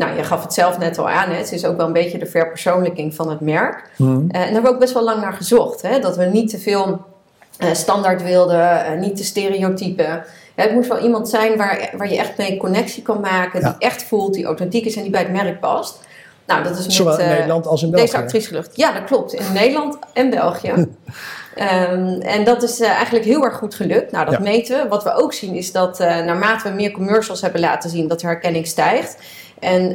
[0.00, 1.30] Nou, je gaf het zelf net al aan.
[1.30, 1.36] Hè?
[1.36, 3.90] Het is ook wel een beetje de verpersoonlijking van het merk.
[3.98, 5.82] Eh, en daar hebben we ook best wel lang naar gezocht.
[5.82, 5.98] Hè?
[5.98, 7.00] Dat we niet te veel
[7.72, 10.24] standaard wilden, niet te stereotypen.
[10.56, 13.74] Ja, het moest wel iemand zijn waar, waar je echt mee connectie kan maken, die
[13.78, 16.00] echt voelt, die authentiek is en die bij het merk past.
[16.50, 18.04] Nou, dat is met Zowel in eh, Nederland als in België.
[18.06, 18.76] deze actrice gelukt.
[18.76, 19.32] Ja, dat klopt.
[19.32, 20.72] In Nederland en België.
[21.54, 24.12] Ehm, en dat is eh, eigenlijk heel erg goed gelukt.
[24.12, 24.40] Nou, dat Ja.
[24.40, 24.88] meten we.
[24.88, 28.20] Wat we ook zien is dat eh, naarmate we meer commercials hebben laten zien, dat
[28.20, 29.16] de herkenning stijgt.
[29.58, 29.92] En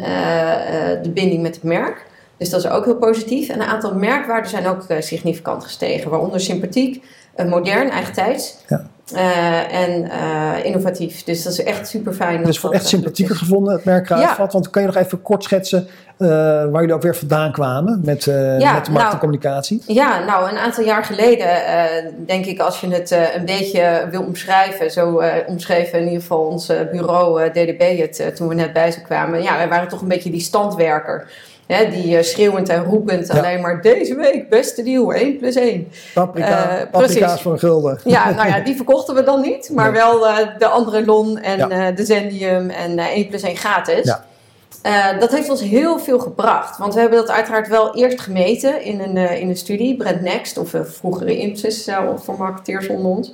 [1.04, 2.06] de binding met het merk.
[2.38, 3.50] Dus dat is ook heel positief.
[3.50, 6.10] En een aantal merkwaarden zijn ook significant gestegen.
[6.10, 7.04] Waaronder sympathiek,
[7.48, 8.56] modern, eigentijds.
[8.68, 8.88] Ja.
[9.14, 11.24] Eh, en eh, innovatief.
[11.24, 12.44] Dus dat is echt super fijn.
[12.44, 14.54] Dus voor echt sympathieker gevonden, het merk Kruidvat.
[14.54, 18.28] Want kan je nog even kort schetsen eh, waar jullie ook weer vandaan kwamen met,
[18.28, 19.82] eh, Ja, met de nou, en communicatie?
[19.88, 24.08] Ja, nou, een aantal jaar geleden, eh, denk ik, als je het eh, een beetje
[24.12, 28.28] wil omschrijven, zo eh, omschreven in ieder geval ons eh, bureau eh, DDB het eh,
[28.28, 29.42] toen we net bij ze kwamen.
[29.44, 31.28] Ja, wij waren toch een beetje die standwerker.
[31.68, 33.38] Hè, die eh, schreeuwend en roepend Ja.
[33.38, 35.88] alleen maar deze week, beste deal, 1 plus 1.
[36.14, 38.00] Paprika, eh, paprika's voor een gulden.
[38.04, 40.02] Ja, nou ja, die verkochten we dan niet, maar Nee.
[40.02, 41.92] wel eh, de andere Lon en Ja.
[41.92, 44.04] de Zendium en eh 1 plus 1 gratis.
[44.04, 45.14] Ja.
[45.20, 46.78] Dat heeft ons heel veel gebracht.
[46.78, 50.58] Want we hebben dat uiteraard wel eerst gemeten in een, in een studie, Brand Next,
[50.58, 53.34] of vroegere IMSIS voor marketeers onder ons.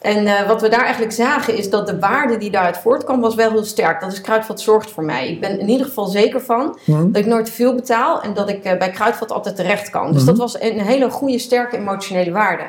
[0.00, 3.34] En uh, wat we daar eigenlijk zagen is dat de waarde die daaruit voortkwam was
[3.34, 4.00] wel heel sterk.
[4.00, 5.28] Dat is Kruidvat zorgt voor mij.
[5.28, 7.10] Ik ben in ieder geval zeker van Mhm.
[7.12, 10.06] dat ik nooit te veel betaal en dat ik uh, bij Kruidvat altijd terecht kan.
[10.12, 10.26] Dus Mhm.
[10.30, 12.62] dat was een hele goede, sterke emotionele waarde.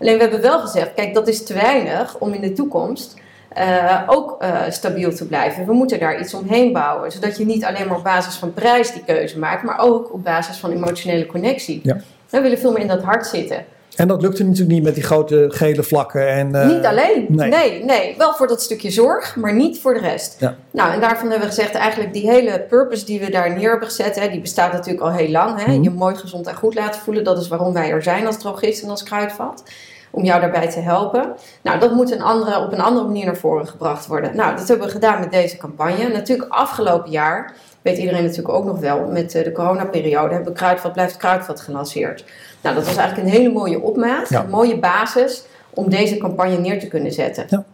[0.00, 3.14] Alleen we hebben wel gezegd, kijk dat is te weinig om in de toekomst
[3.58, 5.66] uh, ook stabiel te blijven.
[5.66, 7.12] We moeten daar iets omheen bouwen.
[7.12, 10.24] Zodat je niet alleen maar op basis van prijs die keuze maakt, maar ook op
[10.24, 11.80] basis van emotionele connectie.
[11.82, 11.96] Ja.
[12.28, 13.64] We willen veel meer in dat hart zitten.
[13.96, 16.28] En dat lukte natuurlijk niet met die grote gele vlakken.
[16.28, 17.26] En, uh, niet alleen.
[17.28, 17.50] Nee.
[17.50, 17.84] nee.
[17.84, 20.36] nee, Wel voor dat stukje zorg, maar niet voor de rest.
[20.38, 20.56] Ja.
[20.70, 23.88] Nou, en daarvan hebben we gezegd, eigenlijk die hele purpose die we daar neer hebben
[23.88, 25.64] gezet, hè, die bestaat natuurlijk al heel lang.
[25.64, 25.72] Hè?
[25.72, 25.82] Mhm.
[25.82, 27.24] Je mooi, gezond en goed laten voelen.
[27.24, 29.62] Dat is waarom wij er zijn als drogist en als kruidvat
[30.10, 31.34] om jou daarbij te helpen.
[31.62, 34.36] Nou, dat moet een andere, op een andere manier naar voren gebracht worden.
[34.36, 36.08] Nou, dat hebben we gedaan met deze campagne.
[36.08, 40.92] Natuurlijk afgelopen jaar, weet iedereen natuurlijk ook nog wel, met de coronaperiode hebben we Kruidvat
[40.92, 42.24] blijft Kruidvat gelanceerd.
[42.60, 44.42] Nou, dat was eigenlijk een hele mooie opmaat, Ja.
[44.42, 45.44] een mooie basis
[45.74, 47.46] om deze campagne neer te kunnen zetten.
[47.48, 47.64] Ja.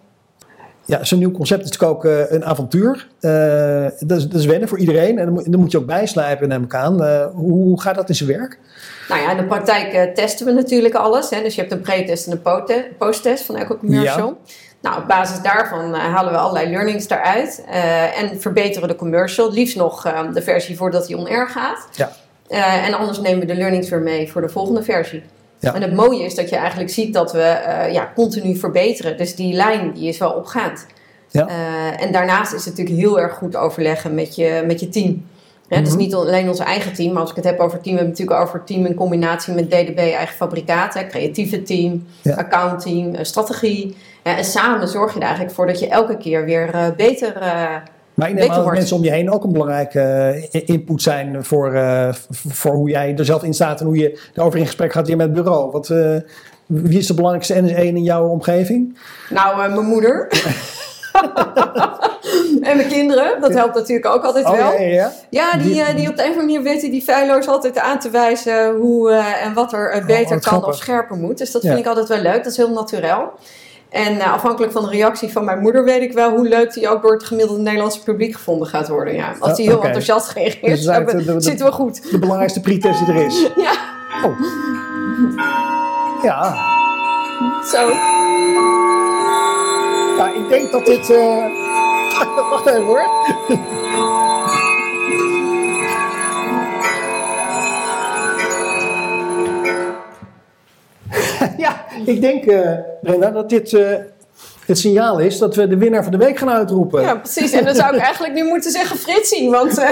[0.86, 3.08] Ja, zo'n nieuw concept is natuurlijk ook uh, een avontuur.
[3.20, 3.30] Uh,
[3.98, 5.18] dat, is, dat, is, wennen voor iedereen.
[5.18, 7.02] En dan moet, je ook bijslijpen, neem ik aan.
[7.02, 8.58] Uh, hoe, hoe, gaat dat in zijn werk?
[9.08, 11.30] Nou ja, in de praktijk testen we natuurlijk alles.
[11.30, 11.42] Hè?
[11.42, 14.26] Dus je hebt een pre-test en een post-test van elke commercial.
[14.26, 14.52] Ja.
[14.80, 17.64] Nou, op basis daarvan halen we allerlei learnings daaruit.
[18.16, 19.52] En verbeteren de commercial.
[19.52, 21.88] Liefst nog uh, de versie voordat hij on-air gaat.
[21.92, 22.10] Ja.
[22.50, 25.22] Uh, en anders nemen we de learnings weer mee voor de volgende versie.
[25.58, 25.74] Ja.
[25.74, 29.16] En het mooie is dat je eigenlijk ziet dat we uh, ja, continu verbeteren.
[29.16, 30.86] Dus die lijn die is wel opgaand.
[31.30, 31.48] Ja.
[31.48, 35.26] Uh, en daarnaast is het natuurlijk heel erg goed overleggen met je, met je team.
[35.68, 35.98] Ja, Dus Mhm.
[35.98, 38.18] niet alleen ons eigen team, maar als ik het heb over team, we hebben het
[38.18, 42.34] natuurlijk over team in combinatie met DDB, eigen fabrikaten, creatieve team, Ja.
[42.34, 43.96] accountteam, uh, strategie.
[44.22, 47.32] En samen zorg je er eigenlijk voor dat je elke keer weer beter.
[48.16, 50.00] Maar ik neem beter aan dat mensen om je heen ook een belangrijke
[50.50, 52.08] eh, input zijn voor, eh,
[52.48, 55.16] voor hoe jij er zelf in staat en hoe je erover in gesprek gaat weer
[55.16, 55.70] met het bureau.
[55.70, 56.16] Wat, eh,
[56.66, 58.98] wie is de belangrijkste NS1 in jouw omgeving?
[59.30, 60.28] Nou, mijn moeder.
[62.62, 64.72] en mijn kinderen, dat helpt natuurlijk ook altijd wel.
[64.72, 67.78] Oh, ja, ja, die, Die- op de een of andere manier weten die feilloos altijd
[67.78, 70.68] aan te wijzen hoe en wat er beter Oh, wat kan grappig.
[70.68, 71.38] of scherper moet.
[71.38, 71.68] Dus dat Ja.
[71.68, 72.36] vind ik altijd wel leuk.
[72.36, 73.30] Dat is heel naturel.
[73.96, 76.88] En eh, afhankelijk van de reactie van mijn moeder weet ik wel hoe leuk die
[76.88, 79.14] ook door het gemiddelde Nederlandse publiek gevonden gaat worden.
[79.14, 79.34] Ja.
[79.38, 82.10] Als die heel enthousiast reageert, Dus hebben- de- de- zitten we goed.
[82.10, 83.40] De belangrijkste pretest die er is.
[83.56, 83.72] Ja,
[84.24, 84.40] Oh.
[86.22, 86.54] Ja,
[87.72, 87.88] zo.
[90.16, 91.10] ja ik denk dat dit...
[91.10, 91.44] eh,
[92.50, 93.02] Wacht even hoor.
[101.56, 103.94] ja, ik denk, eh, Brenda, dat dit eh,
[104.66, 107.02] het signaal is dat we de winnaar van de week gaan uitroepen.
[107.02, 107.52] Ja, precies.
[107.52, 109.88] En dan zou ik eigenlijk nu moeten zeggen Fritsie, want eh,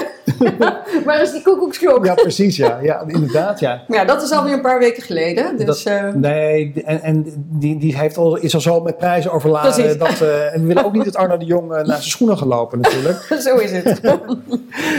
[1.07, 2.05] waar is die koekoeksklok?
[2.07, 2.79] Ja, precies, ja.
[2.83, 3.83] ja inderdaad, ja.
[3.89, 5.57] Maar ja, dat is alweer een paar weken geleden.
[5.57, 9.33] Dus Dat- eh, nee, en, en die, die heeft al, is al zo met prijzen
[9.33, 9.73] overladen.
[9.73, 9.99] Precies.
[9.99, 12.49] Dat, eh, en we willen ook niet dat Arno de Jong naar zijn schoenen gaat
[12.49, 13.19] lopen natuurlijk.
[13.47, 14.01] zo is het.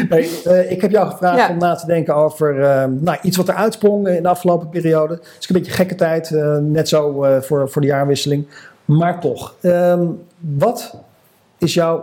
[0.10, 0.30] Nee,
[0.70, 1.50] ik heb jou gevraagd Ja.
[1.50, 5.14] om na te denken over eh, nou, iets wat er uitsprong in de afgelopen periode.
[5.14, 6.30] Het is een beetje gekke tijd,
[6.62, 8.48] net zo voor, voor de jaarwisseling.
[8.86, 10.06] Maar toch, ehm,
[10.40, 10.96] wat
[11.58, 12.02] is jou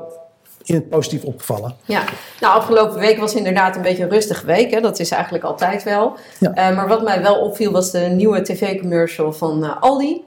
[0.64, 1.74] in het positief opgevallen?
[1.84, 2.02] Ja,
[2.40, 4.70] nou, afgelopen week was inderdaad een beetje een rustige week.
[4.70, 4.80] Hè?
[4.80, 6.16] Dat is eigenlijk altijd wel.
[6.38, 6.52] Ja.
[6.54, 10.24] Eh, maar wat mij wel opviel was de nieuwe tv-commercial van eh, Aldi.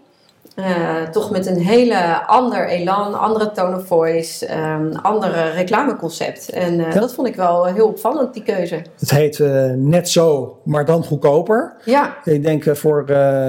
[0.55, 6.49] Eh, toch met een hele ander elan, andere tone of voice, ehm andere reclameconcept.
[6.49, 6.89] En Ja.
[6.89, 8.81] dat vond ik wel heel opvallend, die keuze.
[8.99, 9.39] Het heet
[9.75, 11.75] net zo, maar dan goedkoper.
[11.85, 13.03] Ja, Ik denk voor,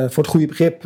[0.09, 0.83] voor het goede begrip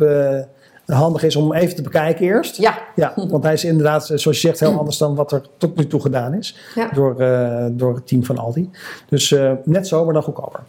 [0.93, 2.55] handig is om even te bekijken eerst.
[2.57, 5.41] ja, Ja, want hij is inderdaad, eh, zoals je zegt, heel anders dan wat er
[5.57, 6.57] tot nu toe gedaan is.
[6.75, 6.89] Ja.
[6.93, 8.69] Door, eh, door het team van Aldi.
[9.09, 10.59] Dus eh, net zo, maar dan goedkoper.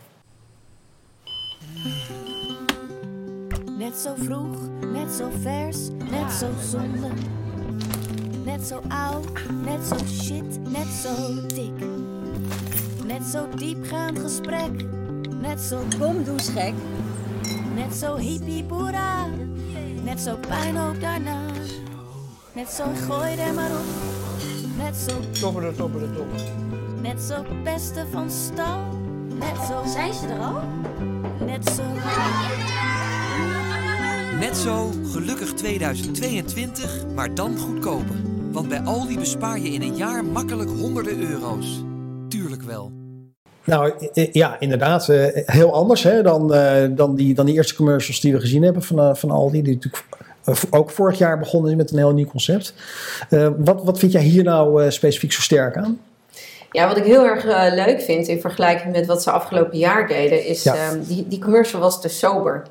[3.79, 4.57] Net zo vroeg,
[4.93, 7.09] net zo vers, net zo zonde.
[8.45, 9.25] Net zo oud,
[9.65, 11.11] net zo shit, net zo
[11.47, 11.87] dik.
[13.07, 14.71] Net zo diepgaand gesprek,
[15.41, 16.73] net zo bomdoesgek.
[17.75, 19.27] Net zo hippie boera,
[20.05, 21.41] net zo pijn ook daarna.
[22.53, 23.85] Net zo gooi er maar op,
[24.77, 26.63] net zo Topperen, topperen, topperen.
[27.03, 28.81] Net zo beste van stal.
[29.39, 29.83] Net zo.
[29.87, 30.61] Zijn ze er al?
[31.47, 31.83] Net zo.
[34.39, 38.17] Net zo gelukkig 2022, maar dan goedkoper.
[38.53, 41.83] Want bij Aldi bespaar je in een jaar makkelijk honderden euro's.
[42.29, 43.02] Tuurlijk wel.
[43.65, 43.93] Nou
[44.33, 45.09] ja, inderdaad.
[45.09, 48.63] eh, heel anders hè, dan, eh, dan, die, dan die eerste commercials die we gezien
[48.63, 49.63] hebben van, eh, van Aldi.
[49.63, 50.05] Die natuurlijk
[50.71, 52.75] ook vorig jaar begonnen is met een heel nieuw concept.
[53.57, 56.01] Wat, wat vind jij hier nou specifiek zo sterk aan?
[56.71, 57.45] Ja, wat ik heel erg
[57.75, 60.75] leuk vind in vergelijking met wat ze afgelopen jaar deden, is Ja.
[60.75, 62.63] ehm, die, die commercial was te sober.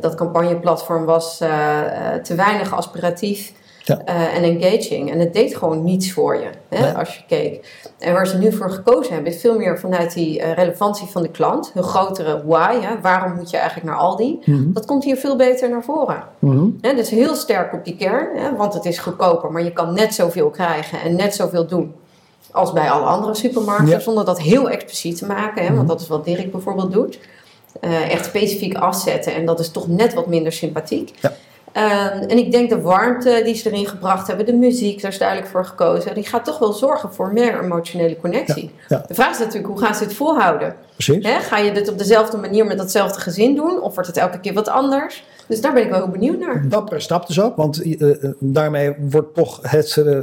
[0.00, 1.36] Dat campagneplatform was
[2.22, 4.00] te weinig aspiratief Ja.
[4.04, 5.10] eh, en engaging.
[5.12, 6.92] En het deed gewoon niets voor je, hè, Nee.
[6.92, 7.78] als je keek.
[7.98, 11.22] En waar ze nu voor gekozen hebben, is veel meer vanuit die eh, relevantie van
[11.22, 11.70] de klant.
[11.74, 14.38] Hun grotere why, hè, waarom moet je eigenlijk naar Aldi?
[14.44, 14.72] Mhm.
[14.72, 16.22] Dat komt hier veel beter naar voren.
[16.38, 16.66] Mhm.
[16.80, 19.94] Hè, dus heel sterk op die kern, hè, want het is goedkoper, maar je kan
[19.94, 21.94] net zoveel krijgen en net zoveel doen
[22.52, 23.98] als bij alle andere supermarkten, Ja.
[23.98, 27.18] zonder dat heel expliciet te maken, hè, want dat is wat Dirk bijvoorbeeld doet.
[27.80, 31.12] Eh, echt specifiek afzetten en dat is toch net wat minder sympathiek.
[31.20, 31.32] Ja.
[31.72, 35.18] Ehm, en ik denk de warmte die ze erin gebracht hebben, de muziek, daar is
[35.18, 38.70] duidelijk voor gekozen, die gaat toch wel zorgen voor meer emotionele connectie.
[38.88, 39.04] Ja, ja.
[39.06, 40.74] De vraag is natuurlijk, hoe gaan ze dit volhouden?
[40.92, 41.26] Precies.
[41.26, 43.82] Hè, ga je dit op dezelfde manier met datzelfde gezin doen?
[43.82, 45.24] Of wordt het elke keer wat anders?
[45.46, 46.68] Dus daar ben ik wel heel benieuwd naar.
[46.68, 50.18] Dappere stap dus ook, want eh, eh, daarmee wordt toch het eh,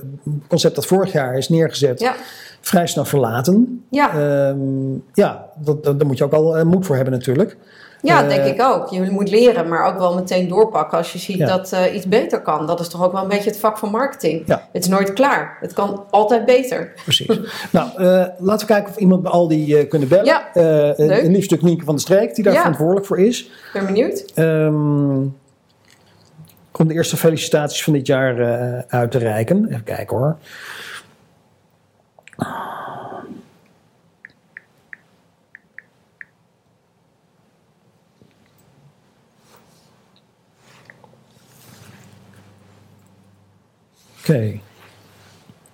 [0.47, 2.15] concept dat vorig jaar is neergezet Ja,
[2.61, 3.85] vrij snel verlaten.
[3.89, 4.09] ja.
[4.09, 4.57] Ehm,
[5.13, 7.57] ja, dat, dat, daar moet je ook al moed voor hebben natuurlijk.
[8.01, 8.89] Ja eh, denk ik ook.
[8.89, 11.45] Je moet leren, maar ook wel meteen doorpakken als je ziet Ja.
[11.45, 12.67] dat eh, iets beter kan.
[12.67, 14.43] Dat is toch ook wel een beetje het vak van marketing.
[14.45, 14.67] Ja.
[14.71, 15.57] Het is nooit klaar.
[15.61, 16.93] Het kan altijd beter.
[17.03, 17.39] Precies.
[17.71, 20.25] nou, eh, laten we kijken of iemand bij Aldi eh kunnen bellen.
[20.25, 20.97] Ja, leuk.
[21.23, 22.59] een lief stuk Nienke van de Streek, die daar Ja.
[22.59, 23.43] verantwoordelijk voor is.
[23.45, 24.25] Ik ben benieuwd.
[24.35, 25.25] Ehm
[26.71, 28.35] kom de eerste felicitaties van dit jaar
[28.87, 29.65] uit te reiken.
[29.69, 30.37] Even kijken hoor.
[44.29, 44.59] Oké.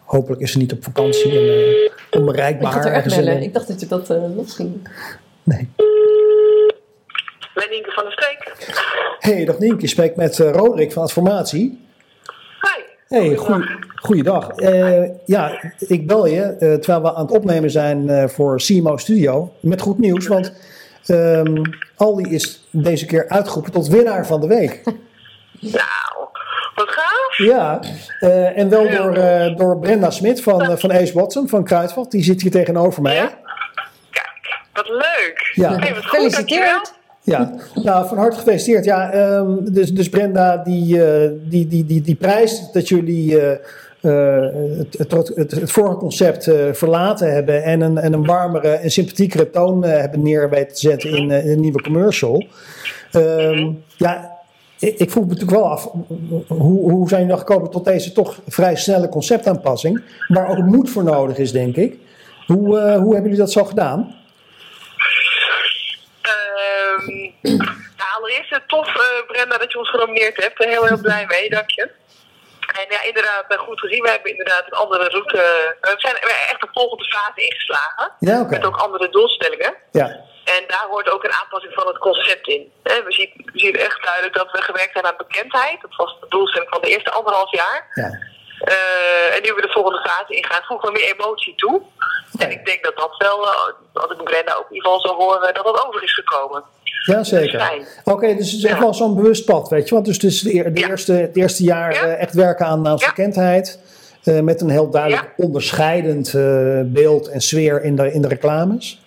[0.03, 2.85] Hopelijk is ze niet op vakantie en eh, Ik onbereikbaar.
[2.85, 3.35] er echt bellen.
[3.35, 4.87] een- Ik dacht dat je dat eh los ging.
[5.43, 5.69] Nee.
[7.53, 8.55] Met Nienke van der Streek.
[9.19, 9.81] Hey, dag Nienke.
[9.81, 11.79] Je spreekt met eh, Roderick van Adformatie.
[12.61, 12.83] Hi.
[13.07, 14.49] Hey, goeie, goeiedag.
[14.49, 18.97] Eh, ja, ik bel je eh, terwijl we aan het opnemen zijn eh, voor CMO
[18.97, 19.53] Studio.
[19.59, 20.53] Met goed nieuws, want
[21.05, 21.61] ehm,
[21.95, 24.81] Aldi is deze keer uitgeroepen tot winnaar van de week.
[25.59, 25.81] Nou,
[26.75, 27.37] wat gaaf.
[27.37, 27.79] Ja,
[28.19, 32.11] eh, en wel door, eh, door Brenda Smit van, eh, van Ace Watson van Kruidvat.
[32.11, 33.15] Die zit hier tegenover mij.
[33.15, 33.31] Ja?
[34.11, 35.51] Kijk, wat leuk.
[35.53, 35.75] Ja.
[35.79, 36.79] Hey, wat goed, dankjewel.
[36.79, 36.93] Gefeliciteerd.
[37.25, 38.85] Ja, nou van harte gefeliciteerd.
[38.85, 43.57] Ja, ehm, dus, dus Brenda, die, eh, die, die, die, die prijs dat jullie eh,
[44.03, 44.45] eh,
[44.77, 48.91] het, het, het, het vorige concept eh, verlaten hebben en een, en een warmere en
[48.91, 52.45] sympathiekere toon eh, hebben neer weten te zetten in, in een nieuwe commercial.
[53.11, 54.32] Ehm, ja,
[54.83, 55.89] ik, ik vroeg me natuurlijk wel af,
[56.47, 61.03] hoe, hoe zijn jullie gekomen tot deze toch vrij snelle conceptaanpassing, waar ook moed voor
[61.03, 61.97] nodig is, denk ik.
[62.45, 64.21] Hoe, eh, hoe hebben jullie dat zo gedaan?
[66.21, 67.07] Ehm,
[67.41, 70.63] nou, allereerst allereerst eh, tof, eh, Brenda, dat je ons genomineerd hebt.
[70.63, 71.89] Heel, heel blij mee, dank je.
[72.79, 74.01] En ja, inderdaad, goed gezien.
[74.03, 75.37] We hebben inderdaad een andere route.
[75.81, 78.11] we zijn echt de volgende fase ingeslagen.
[78.19, 78.43] Ja.
[78.43, 79.73] Met ook andere doelstellingen.
[79.91, 80.19] Ja,
[80.55, 82.71] En daar hoort ook een aanpassing van het concept in.
[82.83, 85.81] We zien, we zien echt duidelijk dat we gewerkt zijn aan bekendheid.
[85.81, 87.87] Dat was de doelstelling van de eerste anderhalf jaar.
[87.93, 88.31] ja.
[88.63, 91.81] Eh, en nu we de volgende fase ingaan, voegen we meer emotie toe.
[92.37, 95.15] En ik denk dat dat wel, eh, als ik Brenda ook in ieder geval zou
[95.15, 96.63] horen, dat dat over is gekomen.
[97.05, 97.59] Ja, zeker.
[97.59, 97.85] Fijn.
[98.03, 99.93] Oké, dus het is echt wel zo'n bewust pad, weet je.
[99.93, 103.79] Want dus het is de, de eerste, het eerste jaar eh, echt werken aan naamsbekendheid.
[104.23, 106.31] eh, met een heel duidelijk onderscheidend
[106.93, 109.01] beeld en sfeer in de, in de reclames.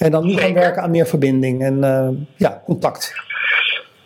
[0.00, 3.14] En dan nu gaan werken aan meer verbinding en eh, ja, contact.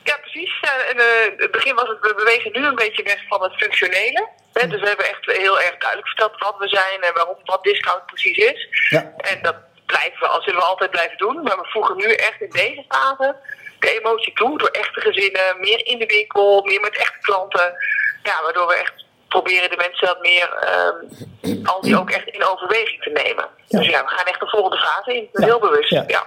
[0.02, 0.61] Ja, precies.
[0.90, 3.54] En, eh, in het begin was het, we bewegen nu een beetje weg van het
[3.54, 4.28] functionele.
[4.52, 7.62] Hè, dus we hebben echt heel erg duidelijk verteld wat we zijn en waarom wat
[7.62, 8.68] discount precies is.
[8.88, 9.12] Ja.
[9.16, 11.42] En dat blijven we, als zullen we altijd blijven doen.
[11.42, 13.37] Maar we voegen nu echt in deze fase
[13.78, 14.59] de emotie toe.
[14.59, 17.74] Door echte gezinnen, meer in de winkel, meer met echte klanten.
[18.22, 19.04] Ja, waardoor we echt
[19.37, 23.44] proberen de mensen wat meer, ehm, al die ook echt in overweging te nemen.
[23.68, 25.29] Dus ja, we gaan echt de volgende fase in.
[25.33, 25.90] Heel bewust.
[25.90, 26.27] Ja.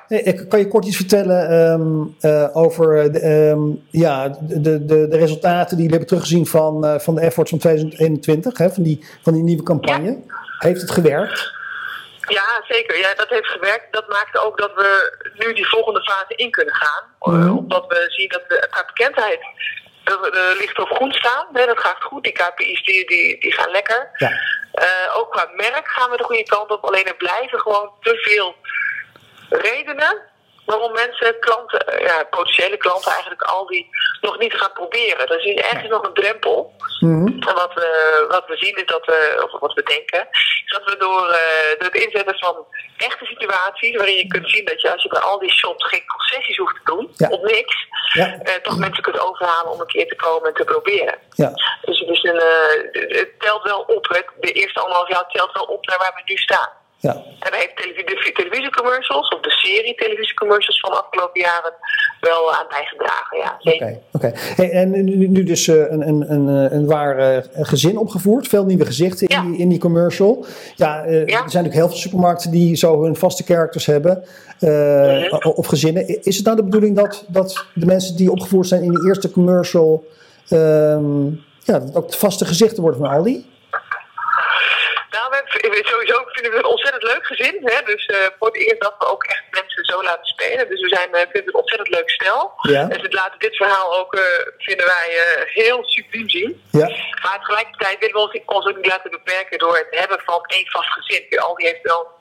[0.49, 5.77] Kan je kort iets vertellen ehm, eh, over de, ehm, ja, de, de, de resultaten
[5.77, 9.33] die jullie hebben teruggezien van, eh, van de efforts van 2021, hè, van, die, van
[9.33, 10.23] die nieuwe campagne?
[10.59, 11.55] Heeft het gewerkt?
[12.27, 12.97] Ja, zeker.
[12.97, 13.85] Ja, dat heeft gewerkt.
[13.91, 17.03] Dat maakte ook dat we nu die volgende fase in kunnen gaan.
[17.19, 19.39] Eh, omdat we zien dat we qua bekendheid
[20.09, 21.47] dat we de licht op groen staan.
[21.53, 22.23] Hè, dat gaat goed.
[22.23, 24.09] Die KPI's die, die, die gaan lekker.
[24.13, 24.31] Ja.
[24.71, 26.85] Eh, ook qua merk gaan we de goede kant op.
[26.85, 28.55] Alleen er blijven gewoon te veel
[29.49, 30.21] redenen
[30.65, 33.89] waarom mensen, klanten, eh, ja, potentiële klanten eigenlijk al die
[34.21, 35.27] nog niet gaan proberen.
[35.27, 36.73] Er is ergens nog een drempel.
[37.47, 40.27] En wat we, wat we zien is dat we, of wat we denken,
[40.65, 42.65] is dat we door, eh, door het inzetten van
[42.97, 46.05] echte situaties, waarin je kunt zien dat je als je bij al die shops geen
[46.07, 47.27] concessies hoeft te doen, Ja.
[47.29, 48.37] op niks, Ja.
[48.43, 51.15] eh, toch mensen kunt overhalen om een keer te komen en te proberen.
[51.35, 51.49] Ja.
[51.81, 52.41] Dus het, is een,
[53.17, 56.21] het telt wel op, het, de eerste anderhalf jaar telt wel op naar waar we
[56.25, 56.69] nu staan.
[56.99, 57.13] Ja.
[57.39, 61.73] En heeft televi- de televisiecommercials, of de serie televisiecommercials van de afgelopen jaren,
[62.19, 63.37] wel aan bijgedragen.
[63.37, 63.57] Ja,
[64.11, 64.31] Oké.
[64.35, 68.47] Hey, en nu, dus eh, een, een, een, eh, een waar eh, gezin opgevoerd.
[68.47, 70.45] Veel nieuwe gezichten in, die, in die commercial.
[70.75, 74.23] Ja, eh, er zijn natuurlijk heel veel supermarkten die zo hun vaste characters hebben.
[75.29, 76.23] o- Of gezinnen.
[76.23, 79.31] Is het nou de bedoeling dat, dat de mensen die opgevoerd zijn in die eerste
[79.31, 80.05] commercial...
[80.49, 81.25] ehm,
[81.63, 83.45] ja, dat ook de vaste gezichten worden van Aldi?
[85.11, 87.61] Nou, we hebben- sowieso vinden we het een ontzettend leuk gezin.
[87.63, 87.81] Hè?
[87.85, 90.69] Dus eh, voor het eerst dat we ook echt mensen zo laten spelen.
[90.69, 92.53] Dus we zijn, eh, vinden het een ontzettend leuk stel.
[92.61, 92.89] Ja.
[92.89, 94.21] En ze laten dit verhaal ook, eh,
[94.57, 95.07] vinden wij,
[95.53, 96.61] heel subliem zien.
[96.71, 96.87] Ja.
[97.23, 100.67] Maar tegelijkertijd willen we ons, ons ook niet laten beperken door het hebben van één
[100.67, 101.39] vast gezin.
[101.39, 102.15] Al die heeft wel...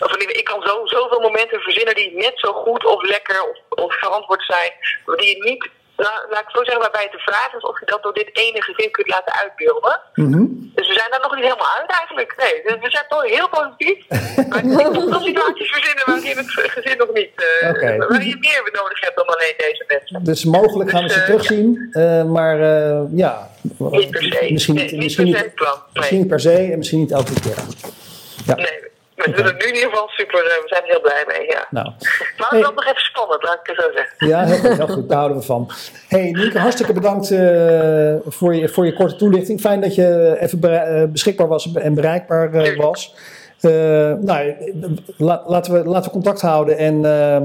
[0.00, 3.94] Of ik kan zo, zoveel momenten verzinnen die net zo goed of lekker of, of
[3.94, 4.72] verantwoord zijn.
[5.16, 5.68] Die je niet,
[6.04, 8.62] nou, laat ik zo zeggen, waarbij de vraag is of je dat door dit ene
[8.62, 10.00] gezin kunt laten uitbeelden.
[10.78, 12.30] Dus we zijn daar nog niet helemaal uit eigenlijk.
[12.42, 13.98] Nee, dus we zijn toch heel positief.
[14.48, 17.30] Maar ik moet nog situaties verzinnen waarin het gezin nog niet...
[17.36, 17.96] eh Oké.
[17.96, 20.24] Waarin je meer nodig hebt dan alleen deze mensen.
[20.24, 21.88] Dus mogelijk gaan we ze terugzien.
[21.92, 24.48] eh, maar eh, ja, Niet per se.
[24.52, 25.74] misschien Nee, niet, niet misschien per niet, se plan.
[25.74, 25.84] Nee.
[25.92, 27.56] misschien niet per se en misschien niet elke keer.
[28.46, 28.54] Ja.
[28.54, 28.87] Nee,
[29.24, 30.38] we doen het nu in ieder geval super.
[30.38, 31.66] eh, we zijn er heel blij mee, ja.
[31.70, 31.86] Nou,
[32.38, 34.28] Maar het was nog even spannend, laat ik het zo zeggen.
[34.28, 35.08] Ja, heel goed, heel goed.
[35.08, 35.70] Daar houden we van.
[36.08, 39.60] Hey, Nienke, hartstikke bedankt eh, voor, je, voor je korte toelichting.
[39.60, 43.14] Fijn dat je even eh, beschikbaar was en bereikbaar eh, was.
[43.60, 43.70] Eh,
[44.12, 44.54] nou,
[45.16, 47.44] la- laten, we, laten we contact houden en ehm,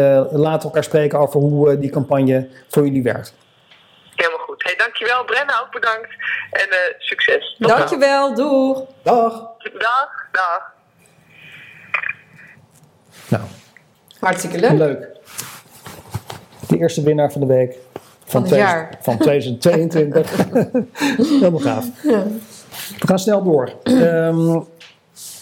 [0.00, 3.34] eh, laten elkaar spreken over hoe die campagne voor jullie werkt.
[4.14, 4.62] Helemaal goed.
[4.62, 5.24] Hey, dankjewel.
[5.24, 6.08] Brenna ook bedankt.
[6.50, 7.56] En eh, succes.
[7.58, 7.68] Tot.
[7.68, 8.82] Dankjewel, doeg.
[9.02, 9.32] Dag.
[9.78, 10.74] Dag, dag.
[13.28, 13.42] Nou,
[14.18, 14.78] Hartstikke leuk.
[14.78, 15.08] leuk.
[16.68, 17.76] De eerste winnaar van de week.
[18.24, 18.98] Van het 2000 jaar.
[19.08, 20.36] Van 2022.
[21.40, 21.86] Helemaal gaaf.
[22.02, 22.24] Ja.
[22.98, 23.72] We gaan snel door.
[23.82, 24.54] Ehm,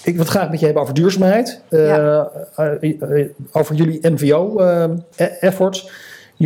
[0.04, 1.60] ik wil het graag met je hebben over duurzaamheid.
[1.68, 5.90] Eh, eh, eh, over jullie NVO-efforts.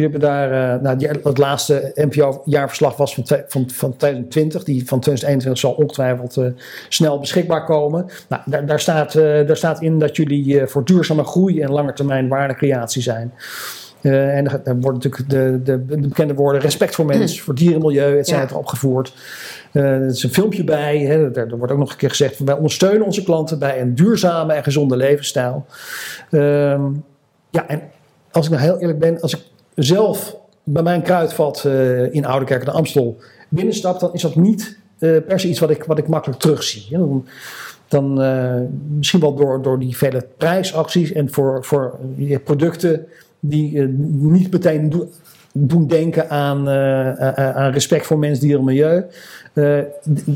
[0.00, 4.64] Jullie hebben daar, eh, nou, die, het laatste NVO-jaarverslag was van, van, van 2020.
[4.64, 6.44] Die van 2021 zal ongetwijfeld eh,
[6.88, 8.06] snel beschikbaar komen.
[8.28, 12.28] Nou, daar, daar, staat, eh, daar staat in dat jullie voor duurzame groei en langetermijn
[12.28, 13.32] waardecreatie zijn.
[14.02, 18.18] En er worden natuurlijk de, de, de bekende woorden respect voor mens, voor dieren, milieu,
[18.18, 18.56] et cetera, Ja.
[18.56, 19.14] opgevoerd.
[19.72, 20.98] Er is een filmpje bij.
[20.98, 23.80] Hè, er, er wordt ook nog een keer gezegd: van, wij ondersteunen onze klanten bij
[23.80, 25.66] een duurzame en gezonde levensstijl.
[26.30, 26.82] Ehm,
[27.50, 27.82] ja, en
[28.30, 29.40] als ik nou heel eerlijk ben, als ik
[29.78, 33.16] zelf bij mijn kruidvat eh, in Oudekerk en Amstel
[33.48, 36.86] binnenstap, dan is dat niet eh, per se iets wat ik, wat ik makkelijk terugzie.
[36.90, 36.98] hè.
[36.98, 37.26] Dan,
[37.88, 38.54] dan eh,
[38.96, 41.98] misschien wel door, door die vele prijsacties en voor, voor
[42.44, 43.06] producten
[43.40, 45.08] die niet meteen do-
[45.52, 49.04] doen denken aan, aan- respect voor mens, dier en milieu.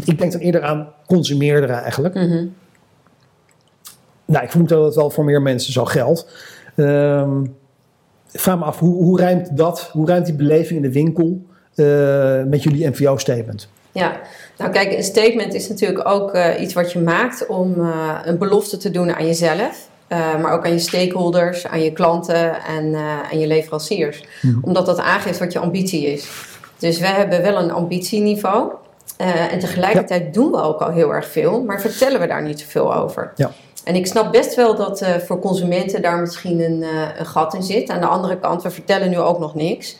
[0.04, 2.14] Ik denk dan eerder aan consumeerderen eigenlijk.
[2.14, 2.46] Mhm.
[4.24, 6.26] Nou, ik vermoed dat het wel voor meer mensen zo geldt.
[6.76, 7.44] Ehm,
[8.32, 11.46] ik vraag me af, hoe, hoe rijmt dat, hoe rijmt die beleving in de winkel
[11.74, 13.68] eh, met jullie MVO-statement?
[13.92, 14.20] Ja,
[14.58, 18.38] nou kijk, een statement is natuurlijk ook eh, iets wat je maakt om eh, een
[18.38, 19.90] belofte te doen aan jezelf.
[20.08, 22.94] maar ook aan je stakeholders, aan je klanten en
[23.30, 24.24] aan je leveranciers.
[24.62, 26.30] Omdat dat aangeeft wat je ambitie is.
[26.78, 28.72] Dus we hebben wel een ambitieniveau.
[29.50, 32.94] en tegelijkertijd doen we ook al heel erg veel, maar vertellen we daar niet zoveel
[32.94, 33.32] over.
[33.36, 33.50] Ja.
[33.84, 37.54] En ik snap best wel dat eh, voor consumenten daar misschien een, eh, een gat
[37.54, 37.90] in zit.
[37.90, 39.96] Aan de andere kant, we vertellen nu ook nog niks.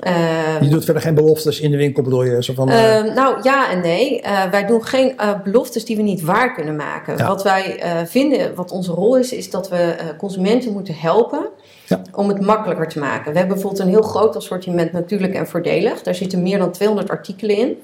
[0.00, 2.42] Ehm, Je doet verder geen beloftes in de winkel, bedoel je?
[2.42, 4.22] Zo van, eh, Ehm, nou ja en nee.
[4.50, 7.16] Wij doen geen beloftes die we niet waar kunnen maken.
[7.16, 7.26] Ja.
[7.26, 11.46] Wat wij vinden, wat onze rol is, is dat we consumenten moeten helpen
[11.86, 12.02] Ja.
[12.14, 13.32] om het makkelijker te maken.
[13.32, 16.02] We hebben bijvoorbeeld een heel groot assortiment natuurlijk en voordelig.
[16.02, 17.76] Daar zitten meer dan 200 artikelen in.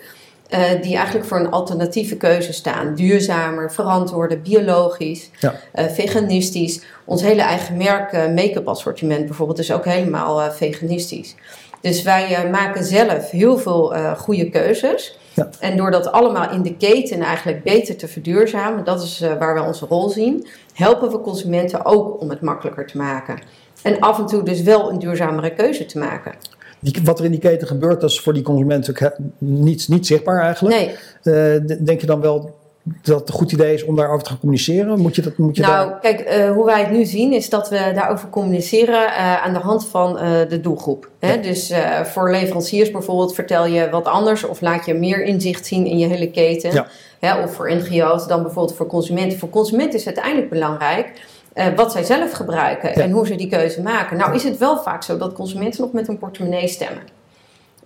[0.52, 2.94] Eh, die eigenlijk voor een alternatieve keuze staan.
[2.94, 5.54] Duurzamer, verantwoorder, biologisch, Ja.
[5.72, 6.82] eh, veganistisch.
[7.04, 11.34] Ons hele eigen merk eh, make-up assortiment bijvoorbeeld is ook helemaal veganistisch.
[11.80, 15.18] Dus wij maken zelf heel veel goede keuzes.
[15.34, 15.48] Ja.
[15.60, 19.62] En door dat allemaal in de keten eigenlijk beter te verduurzamen, dat is waar we
[19.62, 23.38] onze rol zien, helpen we consumenten ook om het makkelijker te maken.
[23.82, 26.34] En af en toe dus wel een duurzamere keuze te maken.
[26.82, 29.88] Die, wat er in die keten gebeurt, dat is voor die consument natuurlijk he- niet,
[29.88, 30.76] niet zichtbaar eigenlijk.
[30.76, 30.90] Nee,
[31.22, 32.60] Eh, denk je dan wel
[33.02, 34.98] dat het een goed idee is om daarover te gaan communiceren?
[35.00, 36.00] Moet je dat, moet je nou daar...
[36.00, 39.58] kijk, eh, hoe wij het nu zien is dat we daarover communiceren eh, aan de
[39.58, 40.14] hand van
[40.48, 41.08] de doelgroep.
[41.18, 41.40] Hè?
[41.40, 41.72] Dus
[42.04, 46.06] voor leveranciers bijvoorbeeld vertel je wat anders of laat je meer inzicht zien in je
[46.06, 46.72] hele keten.
[46.72, 46.86] Ja.
[47.20, 47.42] Hè?
[47.42, 49.38] Of voor NGO's dan bijvoorbeeld voor consumenten.
[49.38, 51.10] Voor consumenten is het uiteindelijk belangrijk
[51.52, 52.94] eh, wat zij zelf gebruiken Ja.
[52.94, 54.16] en hoe ze die keuze maken.
[54.16, 57.02] Nou is het wel vaak zo dat consumenten nog met hun portemonnee stemmen.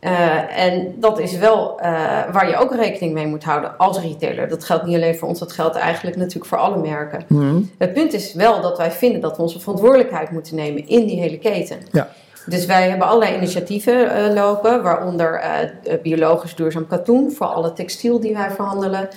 [0.01, 1.91] Eh, en dat is wel eh,
[2.33, 4.49] waar je ook rekening mee moet houden als retailer.
[4.49, 7.25] Dat geldt niet alleen voor ons, dat geldt eigenlijk natuurlijk voor alle merken.
[7.29, 7.61] Mhm.
[7.79, 11.21] Het punt is wel dat wij vinden dat we onze verantwoordelijkheid moeten nemen in die
[11.21, 11.79] hele keten.
[11.93, 12.09] Ja.
[12.47, 15.41] Dus wij hebben allerlei initiatieven lopen, waaronder
[16.03, 19.09] biologisch duurzaam katoen voor alle textiel die wij verhandelen.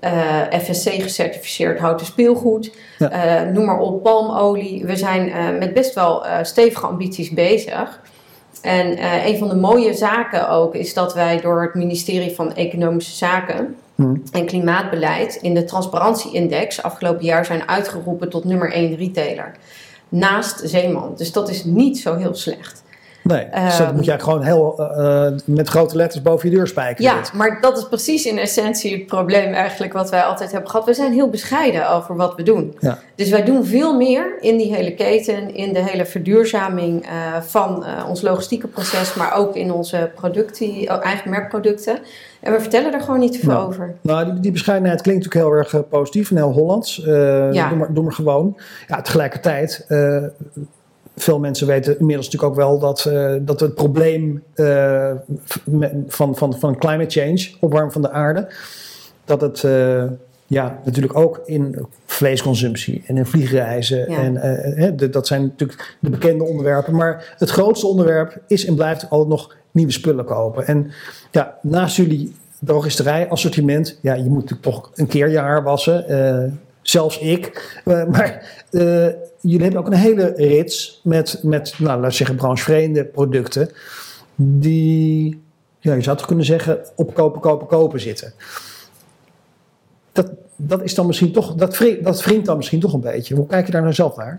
[0.00, 2.70] Eh, FSC gecertificeerd houten speelgoed.
[2.98, 3.10] Ja.
[3.10, 4.84] Eh, noem maar op, palmolie.
[4.84, 8.00] We zijn eh, met best wel stevige ambities bezig.
[8.62, 13.16] En een van de mooie zaken ook is dat wij door het ministerie van Economische
[13.16, 14.16] Zaken Mhm.
[14.32, 19.56] en Klimaatbeleid in de transparantie-index afgelopen jaar zijn uitgeroepen tot nummer 1 retailer.
[20.08, 21.12] Naast Zeeman.
[21.16, 22.82] Dus dat is niet zo heel slecht.
[23.24, 26.56] Nee, dus dat Ehm, moet jij gewoon heel eh, eh, met grote letters boven je
[26.56, 27.12] deur spijkeren.
[27.16, 30.86] Ja, maar dat is precies in essentie het probleem eigenlijk wat wij altijd hebben gehad.
[30.86, 32.76] We zijn heel bescheiden over wat we doen.
[32.78, 32.98] Ja.
[33.14, 37.10] Dus wij doen veel meer in die hele keten, in de hele verduurzaming eh,
[37.40, 41.98] van ons logistieke proces, maar ook in onze producten, oh, eigen merkproducten.
[42.40, 43.66] En we vertellen er gewoon niet te veel Nou.
[43.66, 43.94] over.
[44.00, 47.02] Nou, die, die bescheidenheid klinkt natuurlijk heel erg positief en heel Hollands.
[47.04, 47.68] Ja.
[47.68, 48.56] doe, maar, doe maar gewoon.
[48.86, 49.86] Ja, tegelijkertijd,
[51.16, 54.42] veel mensen weten inmiddels natuurlijk ook wel dat, eh, dat het probleem
[55.64, 58.48] me- van, van, van climate change, opwarming van de aarde,
[59.24, 60.04] dat het eh,
[60.46, 64.10] ja, natuurlijk ook in vleesconsumptie en in vliegreizen.
[64.10, 64.18] Ja.
[64.18, 66.94] En, de- dat zijn natuurlijk de bekende onderwerpen.
[66.94, 70.66] Maar het grootste onderwerp is en blijft altijd nog nieuwe spullen kopen.
[70.66, 70.90] En
[71.30, 76.04] ja, naast jullie drogisterij, assortiment, ja, je moet natuurlijk toch een keer je haar wassen.
[76.88, 77.80] Zelfs ik.
[77.84, 79.06] Eh, maar eh,
[79.40, 83.70] jullie hebben ook een hele rits met, met nou, laten we zeggen, branchevreemde producten.
[84.34, 85.42] Die,
[85.78, 88.32] ja, je zou toch kunnen zeggen, op kopen, kopen, kopen zitten.
[90.12, 93.34] Dat, dat is dan misschien toch, dat dat wringt dan misschien toch een beetje.
[93.34, 94.38] Hoe kijk je daar nou zelf naar?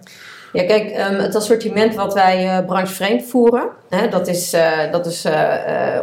[0.54, 4.56] Ja, kijk, ehm, het assortiment wat wij eh branchevreemd voeren, hè, dat is,
[4.92, 5.28] dat is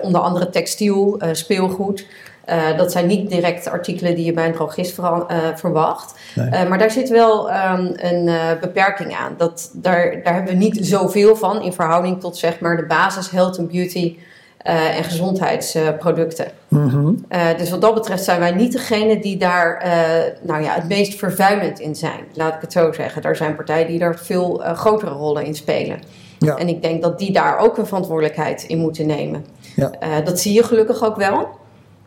[0.03, 2.07] onder andere textiel, speelgoed.
[2.45, 5.15] Eh, dat zijn niet direct artikelen die je bij een drogist eh,
[5.55, 6.15] verwacht.
[6.35, 6.49] Nee.
[6.49, 9.35] Eh, maar daar zit wel ehm, een beperking aan.
[9.37, 13.31] Dat, daar, daar hebben we niet zoveel van in verhouding tot zeg maar, de basis
[13.31, 14.17] health and beauty
[14.63, 16.47] en gezondheidsproducten.
[16.69, 17.13] Mhm.
[17.57, 19.85] Dus wat dat betreft zijn wij niet degene die daar
[20.43, 22.21] nou ja, het meest vervuilend in zijn.
[22.35, 23.23] Laat ik het zo zeggen.
[23.23, 25.99] Er zijn partijen die daar veel grotere rollen in spelen.
[26.39, 26.57] Ja.
[26.57, 29.47] En ik denk dat die daar ook een verantwoordelijkheid in moeten nemen.
[29.77, 29.91] Ja.
[30.25, 31.61] Dat zie je gelukkig ook wel.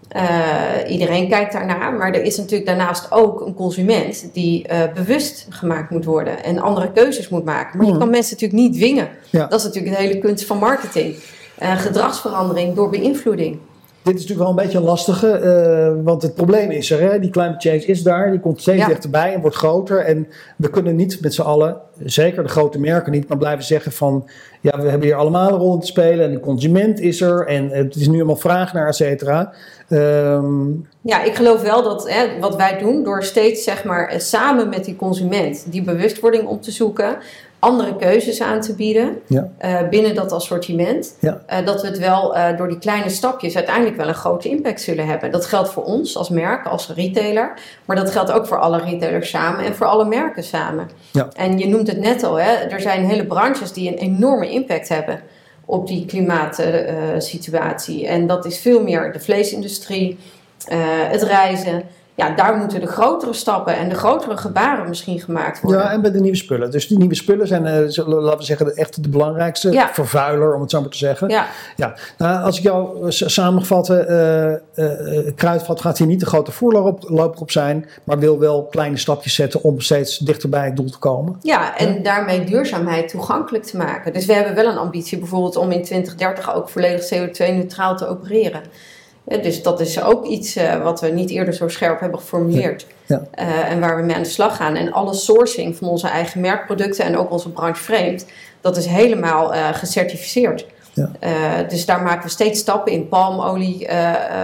[0.07, 5.45] Eh, iedereen kijkt daarnaar, maar er is natuurlijk daarnaast ook een consument die eh, bewust
[5.49, 7.77] gemaakt moet worden en andere keuzes moet maken.
[7.77, 8.01] Maar je Mhm.
[8.01, 9.09] kan mensen natuurlijk niet dwingen.
[9.29, 9.47] Ja.
[9.47, 11.15] Dat is natuurlijk de hele kunst van marketing.
[11.57, 13.57] Eh, gedragsverandering door beïnvloeding.
[14.05, 16.99] Dit is natuurlijk wel een beetje een lastige, eh, want het probleem is er.
[17.11, 17.19] Hè?
[17.19, 18.87] Die climate change is daar, die komt steeds Ja.
[18.87, 19.99] dichterbij en wordt groter.
[19.99, 20.27] En
[20.57, 24.29] we kunnen niet met z'n allen, zeker de grote merken niet, maar blijven zeggen van...
[24.61, 27.47] ja, we hebben hier allemaal een rol in te spelen en de consument is er
[27.47, 29.53] en het is nu allemaal vraag naar, et cetera.
[29.89, 30.69] Ehm,
[31.01, 34.69] Ja, ik geloof wel dat hè, wat wij doen, door steeds zeg maar eh, samen
[34.69, 37.17] met die consument die bewustwording op te zoeken,
[37.65, 41.99] andere keuzes aan te bieden ja, eh, binnen dat assortiment, ja, eh, dat we het
[41.99, 45.31] wel eh, door die kleine stapjes uiteindelijk wel een grote impact zullen hebben.
[45.31, 47.53] Dat geldt voor ons als merk, als retailer,
[47.85, 50.89] maar dat geldt ook voor alle retailers samen en voor alle merken samen.
[51.11, 51.29] ja.
[51.35, 54.89] En je noemt het net al, hè, er zijn hele branches die een enorme impact
[54.89, 55.19] hebben
[55.65, 58.07] op die klimaatsituatie.
[58.07, 60.17] en dat is veel meer de vleesindustrie,
[61.09, 61.83] het reizen.
[62.17, 65.81] Ja, daar moeten de grotere stappen en de grotere gebaren misschien gemaakt worden.
[65.81, 66.71] Ja, en bij de nieuwe spullen.
[66.71, 67.73] Dus die nieuwe spullen zijn, eh,
[68.07, 69.89] laten we zeggen, de- echt de belangrijkste Ja.
[69.93, 71.29] vervuiler, om het zo maar te zeggen.
[71.29, 71.45] Ja.
[71.75, 71.93] Ja.
[72.17, 76.51] Nou, als ik jou eh, s- samenvatten, eh eh, Kruidvat gaat hier niet de grote
[76.51, 80.89] voorloper op zijn, maar wil wel kleine stapjes zetten om steeds dichter bij het doel
[80.89, 81.35] te komen.
[81.41, 84.13] Ja, en daarmee duurzaamheid toegankelijk te maken.
[84.13, 88.61] Dus we hebben wel een ambitie bijvoorbeeld om in 2030 ook volledig CO2-neutraal te opereren.
[89.27, 92.87] Eh, Dus dat is ook iets eh, wat we niet eerder zo scherp hebben geformuleerd.
[93.05, 93.21] Ja.
[93.31, 94.75] Eh, en waar we mee aan de slag gaan.
[94.75, 98.25] En alle sourcing van onze eigen merkproducten en ook onze branche vreemd,
[98.61, 100.65] dat is helemaal gecertificeerd.
[100.93, 101.09] Ja.
[101.63, 103.07] Dus daar maken we steeds stappen in.
[103.07, 103.87] Palmolie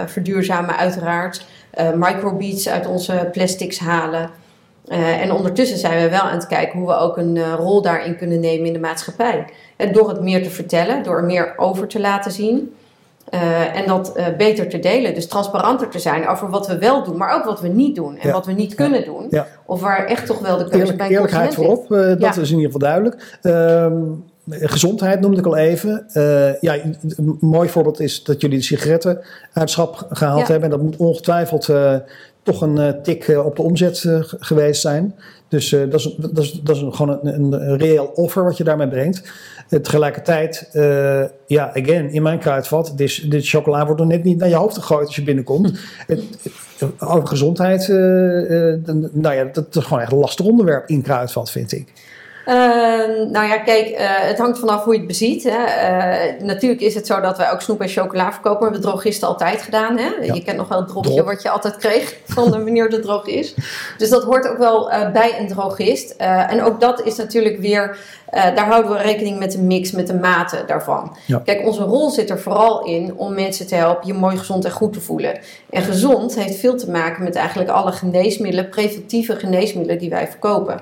[0.06, 1.46] verduurzamen uiteraard.
[1.94, 4.30] Microbeads uit onze plastics halen.
[4.88, 8.40] En ondertussen zijn we wel aan het kijken hoe we ook een rol daarin kunnen
[8.40, 9.44] nemen in de maatschappij.
[9.76, 12.74] En door het meer te vertellen, door er meer over te laten zien.
[13.30, 15.14] Eh, en dat eh, beter te delen.
[15.14, 18.18] Dus transparanter te zijn over wat we wel doen, maar ook wat we niet doen.
[18.18, 18.32] En Ja.
[18.32, 19.26] wat we niet kunnen doen.
[19.30, 19.46] Ja.
[19.66, 22.50] Of waar echt toch wel de keuze Eerlijk, bij een eerlijkheid voorop, eh, dat is
[22.50, 23.38] in ieder geval duidelijk.
[23.42, 24.02] Ehm,
[24.48, 26.06] gezondheid noemde ik al even.
[26.60, 29.20] Ja, een mooi voorbeeld is dat jullie de sigaretten
[29.52, 30.70] uit schap gehaald hebben.
[30.70, 31.68] En dat moet ongetwijfeld
[32.42, 34.04] toch een tik op de omzet
[34.38, 35.14] geweest zijn.
[35.52, 38.64] Dus eh, dat is, dat is, dat is gewoon een, een, reëel offer wat je
[38.64, 39.22] daarmee brengt.
[39.68, 44.38] Eh, tegelijkertijd, eh, ja, again, in mijn kruidvat, dit, dit chocola wordt nog net niet
[44.38, 45.78] naar je hoofd gegooid als je binnenkomt.
[46.06, 47.88] Het, het- over gezondheid,
[49.12, 51.92] nou ja, dat is gewoon echt een lastig onderwerp in kruidvat, vind ik.
[52.44, 55.44] Ehm, nou ja, kijk, eh, het hangt vanaf hoe je het beziet.
[55.44, 55.64] Hè.
[55.64, 58.60] Eh, natuurlijk is het zo dat wij ook snoep en chocola verkopen.
[58.60, 59.98] Maar hebben drogisten altijd gedaan.
[59.98, 60.08] Hè.
[60.20, 60.34] Ja.
[60.34, 61.26] Je kent nog wel het dropje Drop.
[61.26, 63.56] wat je altijd kreeg van de meneer de drogist.
[63.98, 66.14] Dus dat hoort ook wel eh, bij een drogist.
[66.16, 67.98] En ook dat is natuurlijk weer...
[68.30, 71.16] daar houden we rekening met de mix, met de mate daarvan.
[71.26, 71.42] Ja.
[71.44, 74.70] Kijk, onze rol zit er vooral in om mensen te helpen je mooi gezond en
[74.70, 75.38] goed te voelen.
[75.70, 80.80] En gezond heeft veel te maken met eigenlijk alle geneesmiddelen, preventieve geneesmiddelen die wij verkopen.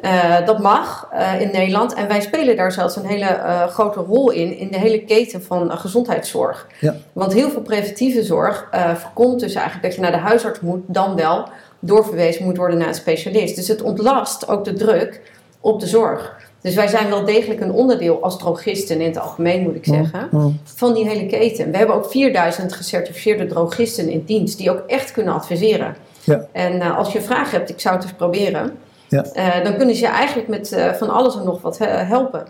[0.00, 1.94] Eh, dat mag eh, in Nederland.
[1.94, 5.42] En wij spelen daar zelfs een hele eh, grote rol in, in de hele keten
[5.42, 6.66] van gezondheidszorg.
[6.80, 6.94] Ja.
[7.12, 11.16] Want heel veel preventieve zorg voorkomt dus eigenlijk dat je naar de huisarts moet, dan
[11.16, 11.48] wel
[11.80, 13.56] doorverwezen moet worden naar een specialist.
[13.56, 15.20] Dus het ontlast ook de druk
[15.60, 16.40] op de zorg.
[16.60, 20.28] Dus wij zijn wel degelijk een onderdeel als drogisten in het algemeen, moet ik zeggen,
[20.64, 21.70] van die hele keten.
[21.70, 25.96] We hebben ook 4000 gecertificeerde drogisten in dienst die ook echt kunnen adviseren.
[26.24, 26.46] Ja.
[26.52, 28.78] En als je vragen hebt, ik zou het eens proberen.
[29.12, 29.24] Ja.
[29.32, 32.44] Eh, dan kunnen ze je eigenlijk met eh, van alles en nog wat helpen.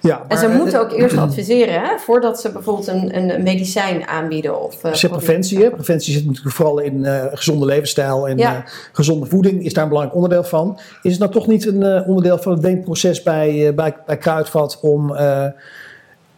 [0.00, 4.06] Ja, En ze maar, moeten ook eerst adviseren hè, voordat ze bijvoorbeeld een, een medicijn
[4.06, 4.62] aanbieden.
[4.62, 5.70] Of, zegt preventie, hè?
[5.70, 8.64] Preventie zit natuurlijk vooral in gezonde levensstijl en Ja.
[8.92, 10.78] gezonde voeding is daar een belangrijk onderdeel van.
[11.02, 15.16] Is het nou toch niet een onderdeel van het denkproces bij, bij, bij Kruidvat om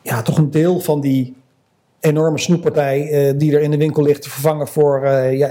[0.03, 1.37] ja, toch een deel van die
[2.01, 5.51] enorme snoeppartij die er in de winkel ligt te vervangen voor ja,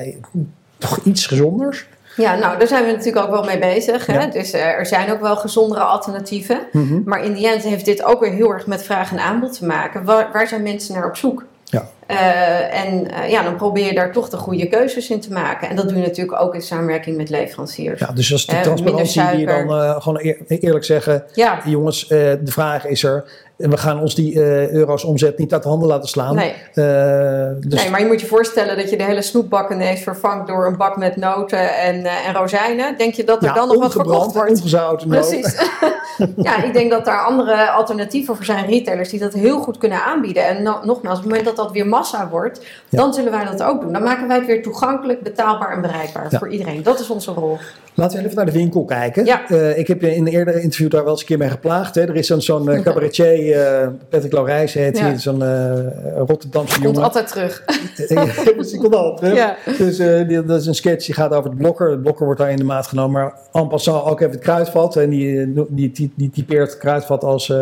[0.77, 1.88] toch iets gezonders?
[2.16, 4.05] Ja, nou, daar zijn we natuurlijk ook wel mee bezig.
[4.05, 4.13] Hè?
[4.20, 4.26] Ja.
[4.26, 6.59] Dus eh, er zijn ook wel gezondere alternatieven.
[6.72, 7.01] Mhm.
[7.05, 9.66] Maar in die end heeft dit ook weer heel erg met vraag en aanbod te
[9.66, 10.03] maken.
[10.03, 11.43] Waar, waar zijn mensen naar op zoek?
[11.63, 11.88] Ja.
[12.07, 15.70] Eh, en eh, ja, dan probeer je daar toch de goede keuzes in te maken.
[15.70, 17.99] En dat doe je natuurlijk ook in samenwerking met leveranciers.
[17.99, 21.24] Ja, dus dat is de transparantie die je dan gewoon eer- eerlijk zeggen.
[21.34, 21.59] Ja.
[21.66, 23.24] Jongens, de vraag is er.
[23.57, 26.35] We gaan ons die eh, euro's omzet niet uit de handen laten slaan.
[26.35, 26.53] Nee.
[26.73, 30.47] Eh, dus Nee, maar je moet je voorstellen dat je de hele snoepbak ineens vervangt
[30.47, 32.97] door een bak met noten en, eh, en rozijnen.
[32.97, 34.49] Denk je dat er ja, dan nog wat verkocht wordt?
[34.49, 35.07] ongezouten.
[35.07, 35.55] Precies.
[36.35, 40.03] ja, ik denk dat daar andere alternatieven voor zijn, retailers, die dat heel goed kunnen
[40.03, 40.47] aanbieden.
[40.47, 43.63] En no- nogmaals, op het moment dat dat weer massa wordt, dan zullen wij dat
[43.63, 43.93] ook doen.
[43.93, 46.37] Dan maken wij het weer toegankelijk, betaalbaar en bereikbaar Ja.
[46.37, 46.83] voor iedereen.
[46.83, 47.57] Dat is onze rol.
[47.93, 49.25] Laten we even naar de winkel kijken.
[49.25, 49.47] Ja.
[49.75, 51.95] Ik heb je in een eerdere interview daar wel eens een keer mee geplaagd.
[51.95, 52.01] Hè.
[52.01, 55.03] Er is zo'n zo'n cabaretier, eh, Patrick Laurijs heet Ja.
[55.05, 55.73] hij, zo'n eh,
[56.17, 57.03] Rotterdamse Komt jongen.
[57.03, 57.63] altijd terug.
[58.57, 59.35] dus die komt altijd terug.
[59.35, 59.55] Ja.
[59.77, 61.89] Dus eh, die, dat is een sketch die gaat over de blokker.
[61.89, 63.21] De blokker wordt daar in de maat genomen.
[63.21, 64.95] Maar en passant ook even het kruidvat.
[64.95, 67.53] En die, die, die, die typeert het kruidvat als...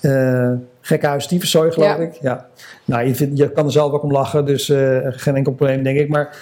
[0.00, 1.96] eh, Gekhuis geloof Ja.
[1.96, 2.14] ik.
[2.20, 2.46] Ja.
[2.84, 4.66] Nou, je, vindt, je kan er zelf ook om lachen, dus
[5.06, 6.08] geen enkel probleem, denk ik.
[6.08, 6.36] Maar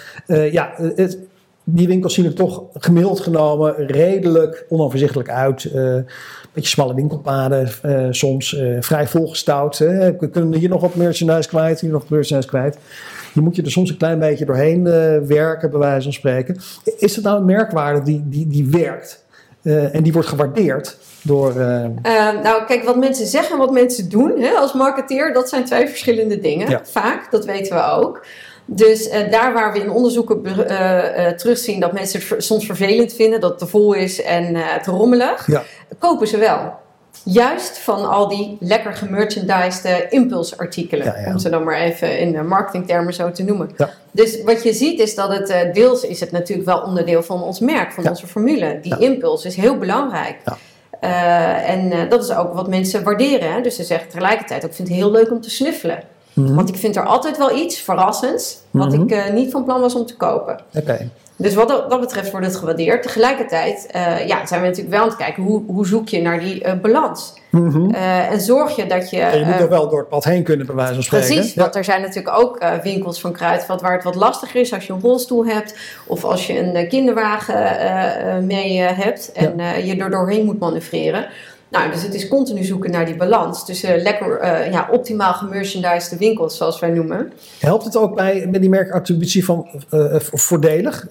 [0.51, 1.17] ja, het,
[1.63, 5.71] die winkels zien er toch gemiddeld genomen redelijk onoverzichtelijk uit.
[6.55, 9.77] Beetje smalle winkelpaden eh, soms, eh, vrij volgestouwd.
[9.77, 10.17] hè.
[10.17, 12.77] We kunnen hier nog wat merchandise kwijt, hier nog wat merchandise kwijt.
[13.33, 16.57] Je moet je er soms een klein beetje doorheen eh, werken, bij wijze van spreken.
[16.97, 19.23] Is het nou een merkwaarde die, die, die werkt
[19.91, 21.53] en die wordt gewaardeerd door...
[22.43, 25.87] nou, kijk, wat mensen zeggen en wat mensen doen hè, als marketeer, dat zijn twee
[25.87, 26.69] verschillende dingen.
[26.69, 26.81] Ja.
[26.83, 28.25] Vaak, dat weten we ook.
[28.65, 32.65] Dus eh, daar waar we in onderzoeken eh, eh, terugzien dat mensen het ver- soms
[32.65, 34.53] vervelend vinden, dat het te vol is en
[34.83, 35.63] te rommelig, ja.
[35.99, 36.73] kopen ze wel.
[37.23, 41.05] Juist van al die lekker gemerchandised impulsartikelen.
[41.05, 41.31] Ja, ja.
[41.31, 43.69] Om ze dan maar even in marketingtermen zo te noemen.
[44.11, 47.59] Dus wat je ziet is dat het deels is het natuurlijk wel onderdeel van ons
[47.59, 48.79] merk, van onze formule.
[48.81, 50.37] Die impuls is heel belangrijk.
[51.65, 53.53] En dat is ook wat mensen waarderen.
[53.53, 53.61] Hè?
[53.61, 56.03] Dus ze zeggen tegelijkertijd ook, ik vind het heel leuk om te snuffelen.
[56.35, 56.55] Mhm.
[56.55, 59.01] Want ik vind er altijd wel iets verrassends wat Mhm.
[59.01, 60.59] ik eh, niet van plan was om te kopen.
[60.73, 61.09] Oké.
[61.37, 63.03] Dus wat dat, betreft wordt het gewaardeerd.
[63.03, 66.39] Tegelijkertijd eh, ja, zijn we natuurlijk wel aan het kijken hoe, hoe zoek je naar
[66.39, 67.33] die eh, balans.
[67.51, 67.93] Mhm.
[67.93, 69.19] En zorg je dat je.
[69.19, 71.27] En je moet er wel door het pad heen kunnen, bij wijze van spreken.
[71.27, 71.61] Precies, Ja.
[71.61, 74.93] want er zijn natuurlijk ook winkels van Kruidvat waar het wat lastiger is als je
[74.93, 75.75] een rolstoel hebt
[76.07, 81.27] of als je een kinderwagen mee hebt en je er doorheen moet manoeuvreren.
[81.77, 86.17] Nou, dus het is continu zoeken naar die balans tussen lekker eh, ja, optimaal gemerchandised
[86.17, 87.31] winkels, zoals wij noemen.
[87.59, 91.07] Helpt het ook bij, bij die merkattributie van eh, voordelig?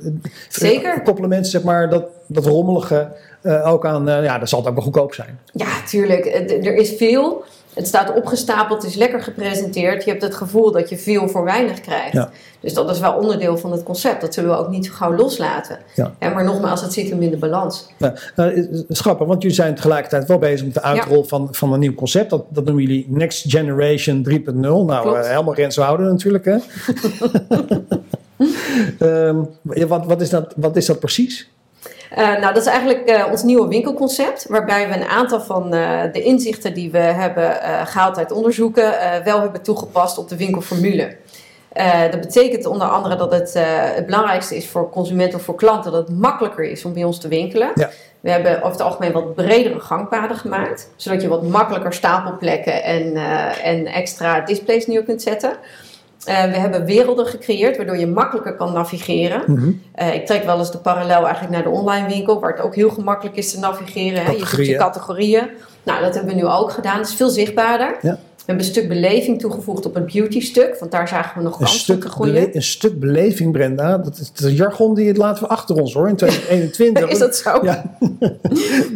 [0.48, 1.02] Zeker.
[1.02, 3.08] Koppelen mensen zeg maar, dat, dat rommelige
[3.44, 5.38] eh, ook aan, eh, ja, dat zal het ook wel goedkoop zijn.
[5.52, 6.24] Ja, tuurlijk.
[6.24, 7.44] Eh, Er is veel.
[7.74, 10.04] Het staat opgestapeld, het is lekker gepresenteerd.
[10.04, 12.12] Je hebt het gevoel dat je veel voor weinig krijgt.
[12.12, 12.30] Ja.
[12.60, 14.20] Dus dat is wel onderdeel van het concept.
[14.20, 15.78] Dat zullen we ook niet zo gauw loslaten.
[15.94, 16.14] Ja.
[16.20, 17.86] Ja, maar nogmaals, het zit hem in de balans.
[17.96, 18.76] Ja, nou,
[19.18, 22.30] want jullie zijn tegelijkertijd wel bezig met de uitrol van, van een nieuw concept.
[22.30, 24.54] Dat, dat noemen jullie Next Generation 3.0.
[24.54, 26.44] Nou, eh, helemaal grenshouden natuurlijk.
[26.44, 26.56] Hè?
[29.74, 31.50] Ja, wat, wat, is dat, wat is dat precies?
[32.14, 36.02] Eh, nou, dat is eigenlijk eh, ons nieuwe winkelconcept, waarbij we een aantal van eh,
[36.12, 38.94] de inzichten die we hebben eh, gehaald uit onderzoeken
[39.24, 41.16] wel hebben toegepast op de winkelformule.
[42.10, 43.54] Dat betekent onder andere dat het,
[43.94, 47.20] het belangrijkste is voor consumenten of voor klanten dat het makkelijker is om bij ons
[47.20, 47.70] te winkelen.
[47.74, 47.90] Ja.
[48.20, 53.16] We hebben over het algemeen wat bredere gangpaden gemaakt, zodat je wat makkelijker stapelplekken en,
[53.62, 55.56] en extra displays neer kunt zetten.
[56.24, 59.42] Eh, we hebben werelden gecreëerd waardoor je makkelijker kan navigeren.
[59.46, 59.70] Mhm.
[59.94, 62.74] Eh, ik trek wel eens de parallel eigenlijk naar de online winkel, waar het ook
[62.74, 64.24] heel gemakkelijk is te navigeren.
[64.24, 64.30] Hè?
[64.30, 64.78] Je ziet je Categorieën.
[64.78, 65.48] categorieën.
[65.82, 66.98] Nou, dat hebben we nu ook gedaan.
[66.98, 67.96] Het is veel zichtbaarder.
[68.00, 68.18] Ja.
[68.44, 71.52] We hebben een stuk beleving toegevoegd op het beauty stuk, want daar zagen we nog
[71.52, 72.56] Een kansen stuk, te groeien.
[72.56, 73.98] een stuk beleving, Brenda.
[73.98, 77.08] Dat is de jargon die laten we achter ons hoor, in 2021.
[77.10, 77.58] Is dat zo?
[77.62, 77.84] Ja.
[78.00, 78.38] nee,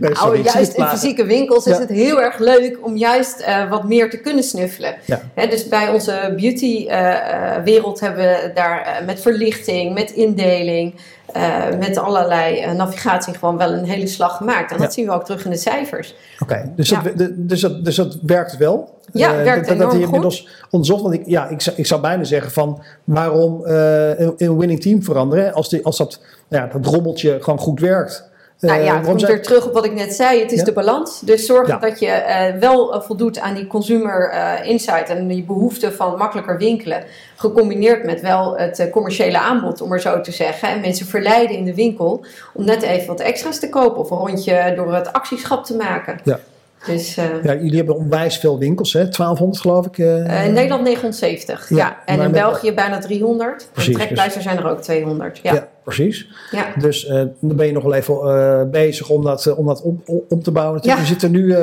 [0.01, 3.71] Nou, sorry, het juist in fysieke winkels is het heel erg leuk om juist eh,
[3.71, 4.95] wat meer te kunnen snuffelen.
[5.05, 5.47] Ja.
[5.51, 10.95] Dus bij onze beauty-wereld hebben we daar eh, met verlichting, met indeling,
[11.33, 14.73] eh, met allerlei eh, navigatie gewoon wel een hele slag gemaakt.
[14.73, 16.15] En dat zien we ook terug in de cijfers.
[16.39, 17.03] Oké, dus, Ja.
[17.03, 18.97] dat, dus, dat, dus dat werkt wel?
[19.13, 20.05] Ja, Eh, werkt dat, dat enorm goed.
[20.05, 21.03] inmiddels onderzocht.
[21.03, 25.53] Want ik, ja, ik, zou, ik zou bijna zeggen van waarom een, winning team veranderen
[25.53, 28.31] als, die, als dat, ja, dat rommeltje gewoon goed werkt.
[28.61, 30.41] Nou Eh, ja, het waarom komt weer terug op wat ik net zei.
[30.41, 30.65] Het is Ja.
[30.65, 31.21] de balans.
[31.21, 31.77] Dus zorg Ja.
[31.79, 36.17] dat je eh, wel eh, voldoet aan die consumer eh, insight en die behoefte van
[36.17, 37.03] makkelijker winkelen.
[37.37, 40.69] Gecombineerd met wel het eh, commerciële aanbod, om maar zo te zeggen.
[40.69, 43.99] En mensen verleiden in de winkel om net even wat extra's te kopen.
[44.01, 46.19] Of een rondje door het actieschap te maken.
[46.25, 46.39] Ja.
[46.87, 48.99] Dus eh, Ja, jullie hebben onwijs veel winkels, hè?
[49.09, 49.99] 1200 geloof ik.
[49.99, 50.39] eh.
[50.41, 51.69] eh, in Nederland 970.
[51.69, 53.69] Ja, Ja, En in België bijna 300.
[53.73, 55.39] Precies, en trekpleister zijn er ook 200.
[55.43, 55.53] Ja.
[55.53, 55.69] ja.
[55.85, 56.29] Precies.
[56.51, 56.67] Ja.
[56.79, 59.83] Dus eh, dan ben je nog wel even eh, bezig om dat, eh, om dat
[59.83, 60.75] om, om- om te bouwen.
[60.75, 61.03] natuurlijk.
[61.09, 61.15] Ja.
[61.15, 61.55] We zitten nu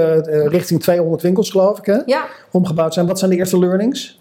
[0.48, 1.98] richting 200 winkels geloof ik, hè?
[2.06, 2.26] ja.
[2.52, 3.08] Omgebouwd zijn.
[3.08, 4.18] Wat zijn de eerste learnings?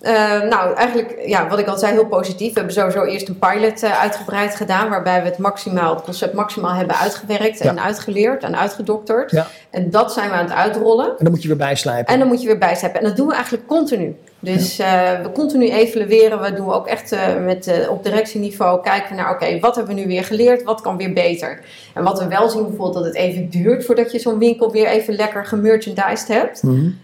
[0.49, 2.49] Nou, eigenlijk, ja, wat ik al zei, heel positief.
[2.53, 6.75] We hebben sowieso eerst een pilot uitgebreid gedaan, waarbij we het maximaal, het concept maximaal
[6.75, 7.83] hebben uitgewerkt en Ja.
[7.83, 9.31] uitgeleerd en uitgedokterd.
[9.31, 9.47] Ja.
[9.71, 11.07] En dat zijn we aan het uitrollen.
[11.09, 12.13] En dan moet je weer bijslijpen.
[12.13, 13.01] En dan moet je weer bijsteppen.
[13.01, 14.17] En dat doen we eigenlijk continu.
[14.45, 16.41] Dus eh, we continu evalueren.
[16.41, 19.95] We doen ook echt eh, met, eh, op directieniveau kijken we naar, oké, wat hebben
[19.95, 20.63] we nu weer geleerd?
[20.63, 21.61] Wat kan weer beter?
[21.95, 24.87] En wat we wel zien bijvoorbeeld, dat het even duurt voordat je zo'n winkel weer
[24.87, 26.63] even lekker gemerchandised hebt.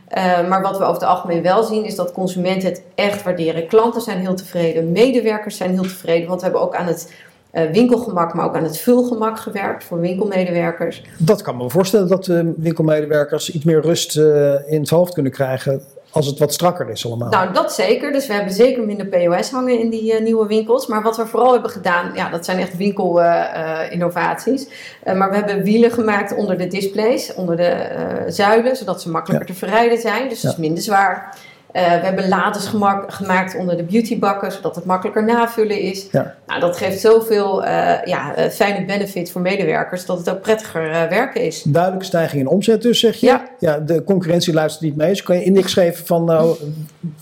[0.08, 3.66] Eh, maar wat we over het algemeen wel zien, is dat consumenten het echt waarderen.
[3.66, 6.28] Klanten zijn heel tevreden, medewerkers zijn heel tevreden.
[6.28, 7.12] Want we hebben ook aan het
[7.72, 11.02] winkelgemak, maar ook aan het vulgemak gewerkt voor winkelmedewerkers.
[11.18, 14.16] Dat kan me voorstellen dat eh, winkelmedewerkers iets meer rust
[14.66, 15.82] in het hoofd kunnen krijgen.
[16.10, 17.28] Als het wat strakker is allemaal.
[17.28, 18.12] Nou, dat zeker.
[18.12, 20.86] Dus we hebben zeker minder POS hangen in die eh, nieuwe winkels.
[20.86, 24.66] Maar wat we vooral hebben gedaan, ja, dat zijn echt winkelinnovaties.
[25.04, 29.10] Uh, maar we hebben wielen gemaakt onder de displays, onder de eh, zuilen, zodat ze
[29.10, 30.28] makkelijker te verrijden zijn.
[30.28, 31.36] Dus het is minder zwaar.
[31.72, 36.08] Uh, we hebben lades gemak, gemaakt onder de beautybakken, zodat het makkelijker navullen is.
[36.10, 36.34] Ja.
[36.46, 37.68] Nou, dat geeft zoveel uh,
[38.04, 41.62] ja, uh, fijne benefits voor medewerkers, dat het ook prettiger werken is.
[41.62, 43.26] Duidelijke stijging in omzet dus, zeg je?
[43.26, 43.48] Ja.
[43.58, 45.08] ja de concurrentie luistert niet mee.
[45.08, 46.26] Dus kan je index geven van,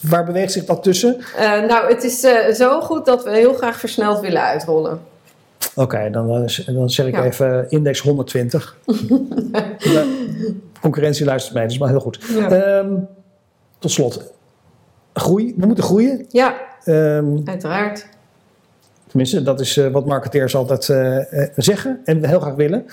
[0.01, 1.17] waar beweegt zich dat tussen?
[1.69, 2.21] nou, het is
[2.57, 5.01] zo goed dat we heel graag versneld willen uitrollen.
[5.75, 7.25] Oké, okay, dan, dan zeg ik ja.
[7.25, 8.77] even index 120.
[10.81, 12.19] concurrentie luistert mee, dat is maar heel goed.
[12.51, 13.09] Um,
[13.79, 14.33] tot slot,
[15.21, 15.55] groei.
[15.57, 16.27] We moeten groeien.
[16.29, 16.55] Ja,
[16.85, 18.07] um, uiteraard.
[19.09, 22.87] Tenminste, dat is uh, wat marketeers altijd uh, uh, zeggen en heel graag willen.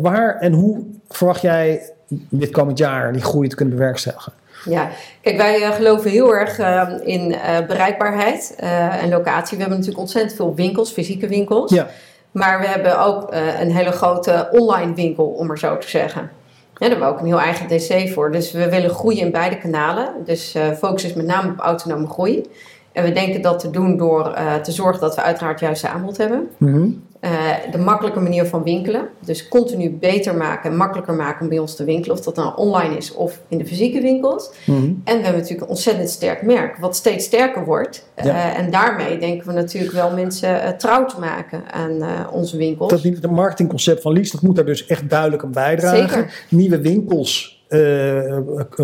[0.00, 1.90] waar en hoe verwacht jij
[2.28, 4.32] dit komend jaar die groei te kunnen bewerkstelligen?
[4.64, 4.88] Ja,
[5.20, 6.58] kijk, wij geloven heel erg
[7.04, 7.36] in
[7.66, 8.54] bereikbaarheid
[9.00, 9.56] en locatie.
[9.56, 11.70] We hebben natuurlijk ontzettend veel winkels, fysieke winkels.
[11.72, 11.88] Ja.
[12.30, 16.30] Maar we hebben ook een hele grote online winkel, om maar zo te zeggen.
[16.82, 18.30] Daar hebben we ook een heel eigen DC voor.
[18.30, 20.12] Dus we willen groeien in beide kanalen.
[20.24, 22.46] Dus uh, focus is met name op autonome groei.
[22.92, 26.16] En we denken dat te doen door uh, te zorgen dat we uiteraard juist aanbod
[26.16, 26.48] hebben.
[26.58, 27.02] -hmm.
[27.24, 27.30] Uh,
[27.70, 29.08] de makkelijke manier van winkelen.
[29.24, 32.16] Dus continu beter maken en makkelijker maken om bij ons te winkelen.
[32.16, 34.50] Of dat nou online is of in de fysieke winkels.
[34.64, 34.84] Mm -hmm.
[35.04, 36.76] En we hebben natuurlijk een ontzettend sterk merk.
[36.76, 38.10] Wat steeds sterker wordt.
[38.22, 38.54] Ja.
[38.54, 42.90] en daarmee denken we natuurlijk wel mensen trouw te maken aan onze winkels.
[42.90, 46.08] Dat het marketingconcept van Lies, dat moet daar dus echt duidelijk aan bijdragen.
[46.08, 46.44] Zeker.
[46.48, 48.36] Nieuwe winkels uh,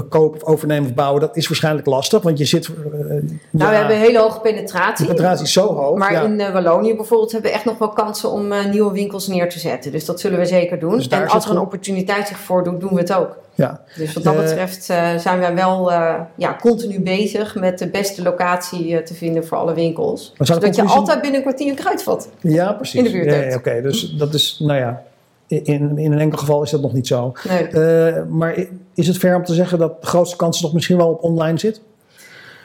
[0.08, 2.22] kopen of overnemen of bouwen, dat is waarschijnlijk lastig.
[2.22, 2.68] Want je zit.
[2.68, 5.06] Uh, nou, ja, we hebben een hele hoge penetratie.
[5.06, 5.98] De penetratie is zo hoog.
[5.98, 6.22] Maar ja.
[6.22, 9.58] in uh, Wallonië bijvoorbeeld hebben we echt nog wel kansen om nieuwe winkels neer te
[9.58, 9.92] zetten.
[9.92, 10.96] Dus dat zullen we zeker doen.
[10.96, 13.36] Dus en als er een opportuniteit zich voordoet, doen we het ook.
[13.54, 13.80] Ja.
[13.96, 14.84] Dus wat dat Eh, betreft
[15.22, 15.90] zijn wij wel
[16.34, 20.32] ja, continu bezig met de beste locatie te vinden voor alle winkels.
[20.38, 22.28] Zodat je altijd binnen een kwartier een kruidvat.
[22.40, 22.98] Ja, precies.
[22.98, 23.52] In de buurt Ja, hebt.
[23.52, 25.02] ja, Oké, dus dat is, nou ja,
[25.48, 27.32] in, in een enkel geval is dat nog niet zo.
[27.48, 27.68] Nee.
[27.68, 31.08] Eh, maar is het fair om te zeggen dat de grootste kans toch misschien wel
[31.08, 31.80] op online zit?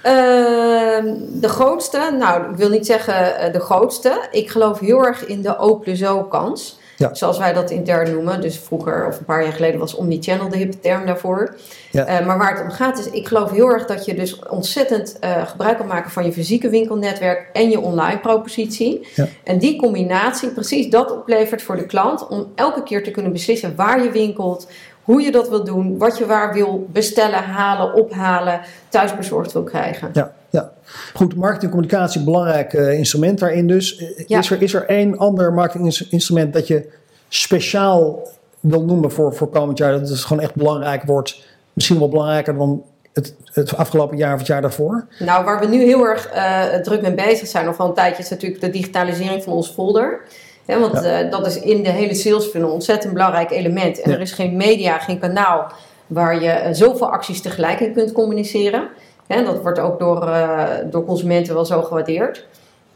[0.01, 4.27] Ehm, de grootste, nou ik wil niet zeggen eh, de grootste.
[4.31, 6.79] Ik geloof heel erg in de O plus O kans.
[7.03, 7.13] Ja.
[7.13, 8.41] Zoals wij dat intern noemen.
[8.41, 11.55] Dus vroeger of een paar jaar geleden was omnichannel de hippe term daarvoor.
[11.91, 12.05] Ja.
[12.05, 15.19] Eh, maar waar het om gaat is, ik geloof heel erg dat je dus ontzettend
[15.19, 19.07] eh, gebruik kan maken van je fysieke winkelnetwerk en je online propositie.
[19.15, 19.27] Ja.
[19.43, 23.75] En die combinatie, precies dat oplevert voor de klant om elke keer te kunnen beslissen
[23.75, 24.67] waar je winkelt,
[25.03, 30.09] hoe je dat wil doen, wat je waar wil bestellen, halen, ophalen, thuisbezorgd wil krijgen.
[30.13, 30.71] Ja, ja.
[31.13, 33.97] Goed, marketing en communicatie, belangrijk eh, instrument daarin dus.
[33.97, 34.39] Eh, Ja.
[34.39, 36.89] Is, er, is er één ander marketinginstrument dat je
[37.29, 38.19] speciaal
[38.59, 39.91] wil noemen voor, voor komend jaar?
[39.99, 41.41] Dat het gewoon echt belangrijk wordt.
[41.73, 42.83] Misschien wel belangrijker dan
[43.13, 45.07] het, het afgelopen jaar of het jaar daarvoor?
[45.19, 48.23] Nou, waar we nu heel erg eh, druk mee bezig zijn, of al een tijdje,
[48.23, 50.21] is natuurlijk de digitalisering van ons folder.
[50.65, 51.21] Want Ja.
[51.21, 54.01] eh, dat is in de hele sales funnel een ontzettend belangrijk element.
[54.01, 54.15] En Ja.
[54.15, 55.71] er is geen media, geen kanaal
[56.07, 58.87] waar je eh, zoveel acties tegelijk in kunt communiceren.
[59.33, 62.45] Hè, dat wordt ook door, eh, door consumenten wel zo gewaardeerd.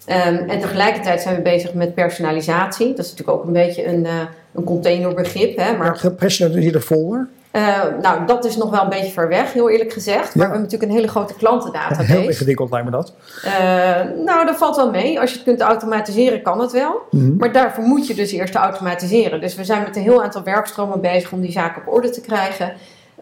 [0.05, 2.93] Ehm, en tegelijkertijd zijn we bezig met personalisatie.
[2.93, 4.11] Dat is natuurlijk ook een beetje een, eh,
[4.53, 5.57] een containerbegrip.
[5.57, 7.27] Hè, maar gepersonaliseerde folder?
[7.51, 10.23] eh, nou, dat is nog wel een beetje ver weg, heel eerlijk gezegd.
[10.23, 12.11] Maar we hebben natuurlijk een hele grote klantendatabase.
[12.11, 13.13] Heel ingewikkeld lijkt me dat.
[14.25, 15.19] Nou, dat valt wel mee.
[15.19, 17.01] Als je het kunt automatiseren, kan het wel.
[17.11, 17.35] Mhm.
[17.37, 19.41] Maar daarvoor moet je dus eerst automatiseren.
[19.41, 22.21] Dus we zijn met een heel aantal werkstromen bezig om die zaken op orde te
[22.21, 22.73] krijgen.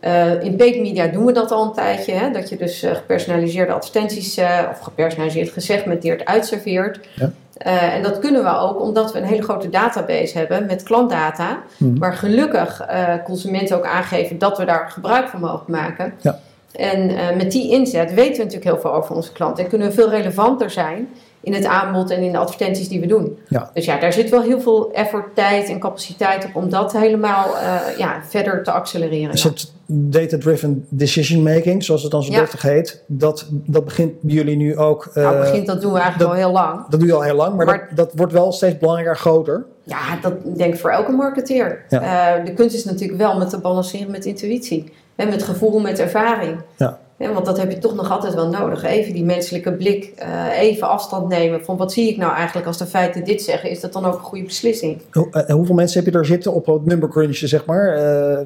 [0.06, 2.12] Eh, in paid media doen we dat al een tijdje.
[2.12, 2.32] Hè?
[2.32, 7.00] Dat je dus eh, gepersonaliseerde advertenties, eh, of gepersonaliseerd gesegmenteerd uitserveert.
[7.16, 7.32] Ja.
[7.58, 11.60] En dat kunnen we ook omdat we een hele grote database hebben met klantdata.
[11.78, 11.98] Mhm.
[11.98, 12.86] Waar gelukkig
[13.24, 16.14] consumenten ook aangeven dat we daar gebruik van mogen maken.
[16.22, 16.40] Ja.
[16.72, 19.64] En met die inzet weten we natuurlijk heel veel over onze klanten.
[19.64, 21.10] En kunnen we veel relevanter zijn
[21.46, 23.38] in het aanbod en in de advertenties die we doen.
[23.48, 23.70] Ja.
[23.74, 27.58] Dus ja, daar zit wel heel veel effort, tijd en capaciteit op om dat helemaal
[27.58, 29.24] eh, ja, verder te accelereren.
[29.24, 29.36] Een ja.
[29.36, 32.40] soort data-driven decision making, zoals het dan zo Ja.
[32.40, 33.04] deftig heet.
[33.08, 35.10] Dat, dat begint bij jullie nu ook.
[35.14, 36.88] nou, eh, begint, dat doen we eigenlijk dat- al heel lang.
[36.90, 39.66] Dat doe je al heel lang, maar, Maar- dat, dat wordt wel steeds belangrijker groter.
[39.84, 41.86] Ja, dat denk ik voor elke marketeer.
[41.90, 42.38] Ja.
[42.38, 44.92] Eh, de kunst is natuurlijk wel met te balanceren met intuïtie.
[45.16, 46.58] Hè, met gevoel, met ervaring.
[46.78, 47.00] Ja.
[47.18, 48.84] Hè, want dat heb je toch nog altijd wel nodig.
[48.84, 52.78] Even die menselijke blik, eh, even afstand nemen van wat zie ik nou eigenlijk als
[52.78, 53.70] de feiten dit zeggen.
[53.70, 55.02] Is dat dan ook een goede beslissing?
[55.12, 57.88] Hoe- eh, hoeveel mensen heb je daar zitten op het number crunchen, zeg maar?
[57.94, 58.38] Eh,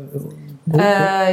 [0.72, 0.82] hoe-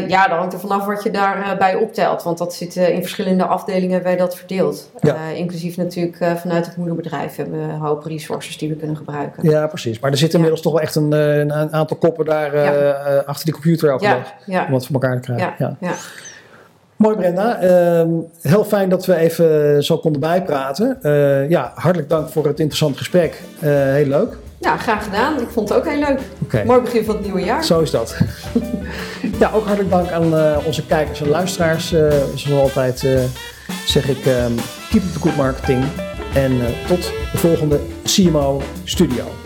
[0.09, 2.23] ja, dat hangt er vanaf wat je daarbij bij optelt.
[2.23, 4.91] Want dat zit in verschillende afdelingen wij dat verdeeld.
[5.01, 5.17] Ja.
[5.35, 9.51] Inclusief natuurlijk vanuit het moederbedrijf hebben we een hoop resources die we kunnen gebruiken.
[9.51, 9.99] ja, precies.
[9.99, 13.23] Maar er zit inmiddels toch wel echt een, een, aantal koppen daar Ja.
[13.27, 14.33] achter die computer elke Ja, dag.
[14.47, 14.65] ja.
[14.67, 15.55] Om dat voor elkaar te krijgen.
[15.59, 15.89] Ja, Ja.
[15.89, 15.95] ja.
[16.97, 18.09] Mooi Brenda, Ehm,
[18.41, 20.99] heel fijn dat we even zo konden bijpraten.
[21.03, 23.43] Eh, ja, hartelijk dank voor het interessante gesprek.
[23.61, 24.37] Eh, heel leuk.
[24.59, 25.41] Ja, graag gedaan.
[25.41, 26.21] Ik vond het ook heel leuk.
[26.67, 27.65] Mooi begin van het nieuwe jaar.
[27.65, 28.17] Zo is dat.
[29.41, 31.95] ja, ook hartelijk dank aan eh, onze kijkers en luisteraars.
[32.35, 33.07] Zoals altijd
[33.87, 34.53] zeg ik ehm,
[34.91, 35.85] keep up the good marketing.
[36.35, 36.53] En
[36.87, 39.46] tot de volgende CMO Studio.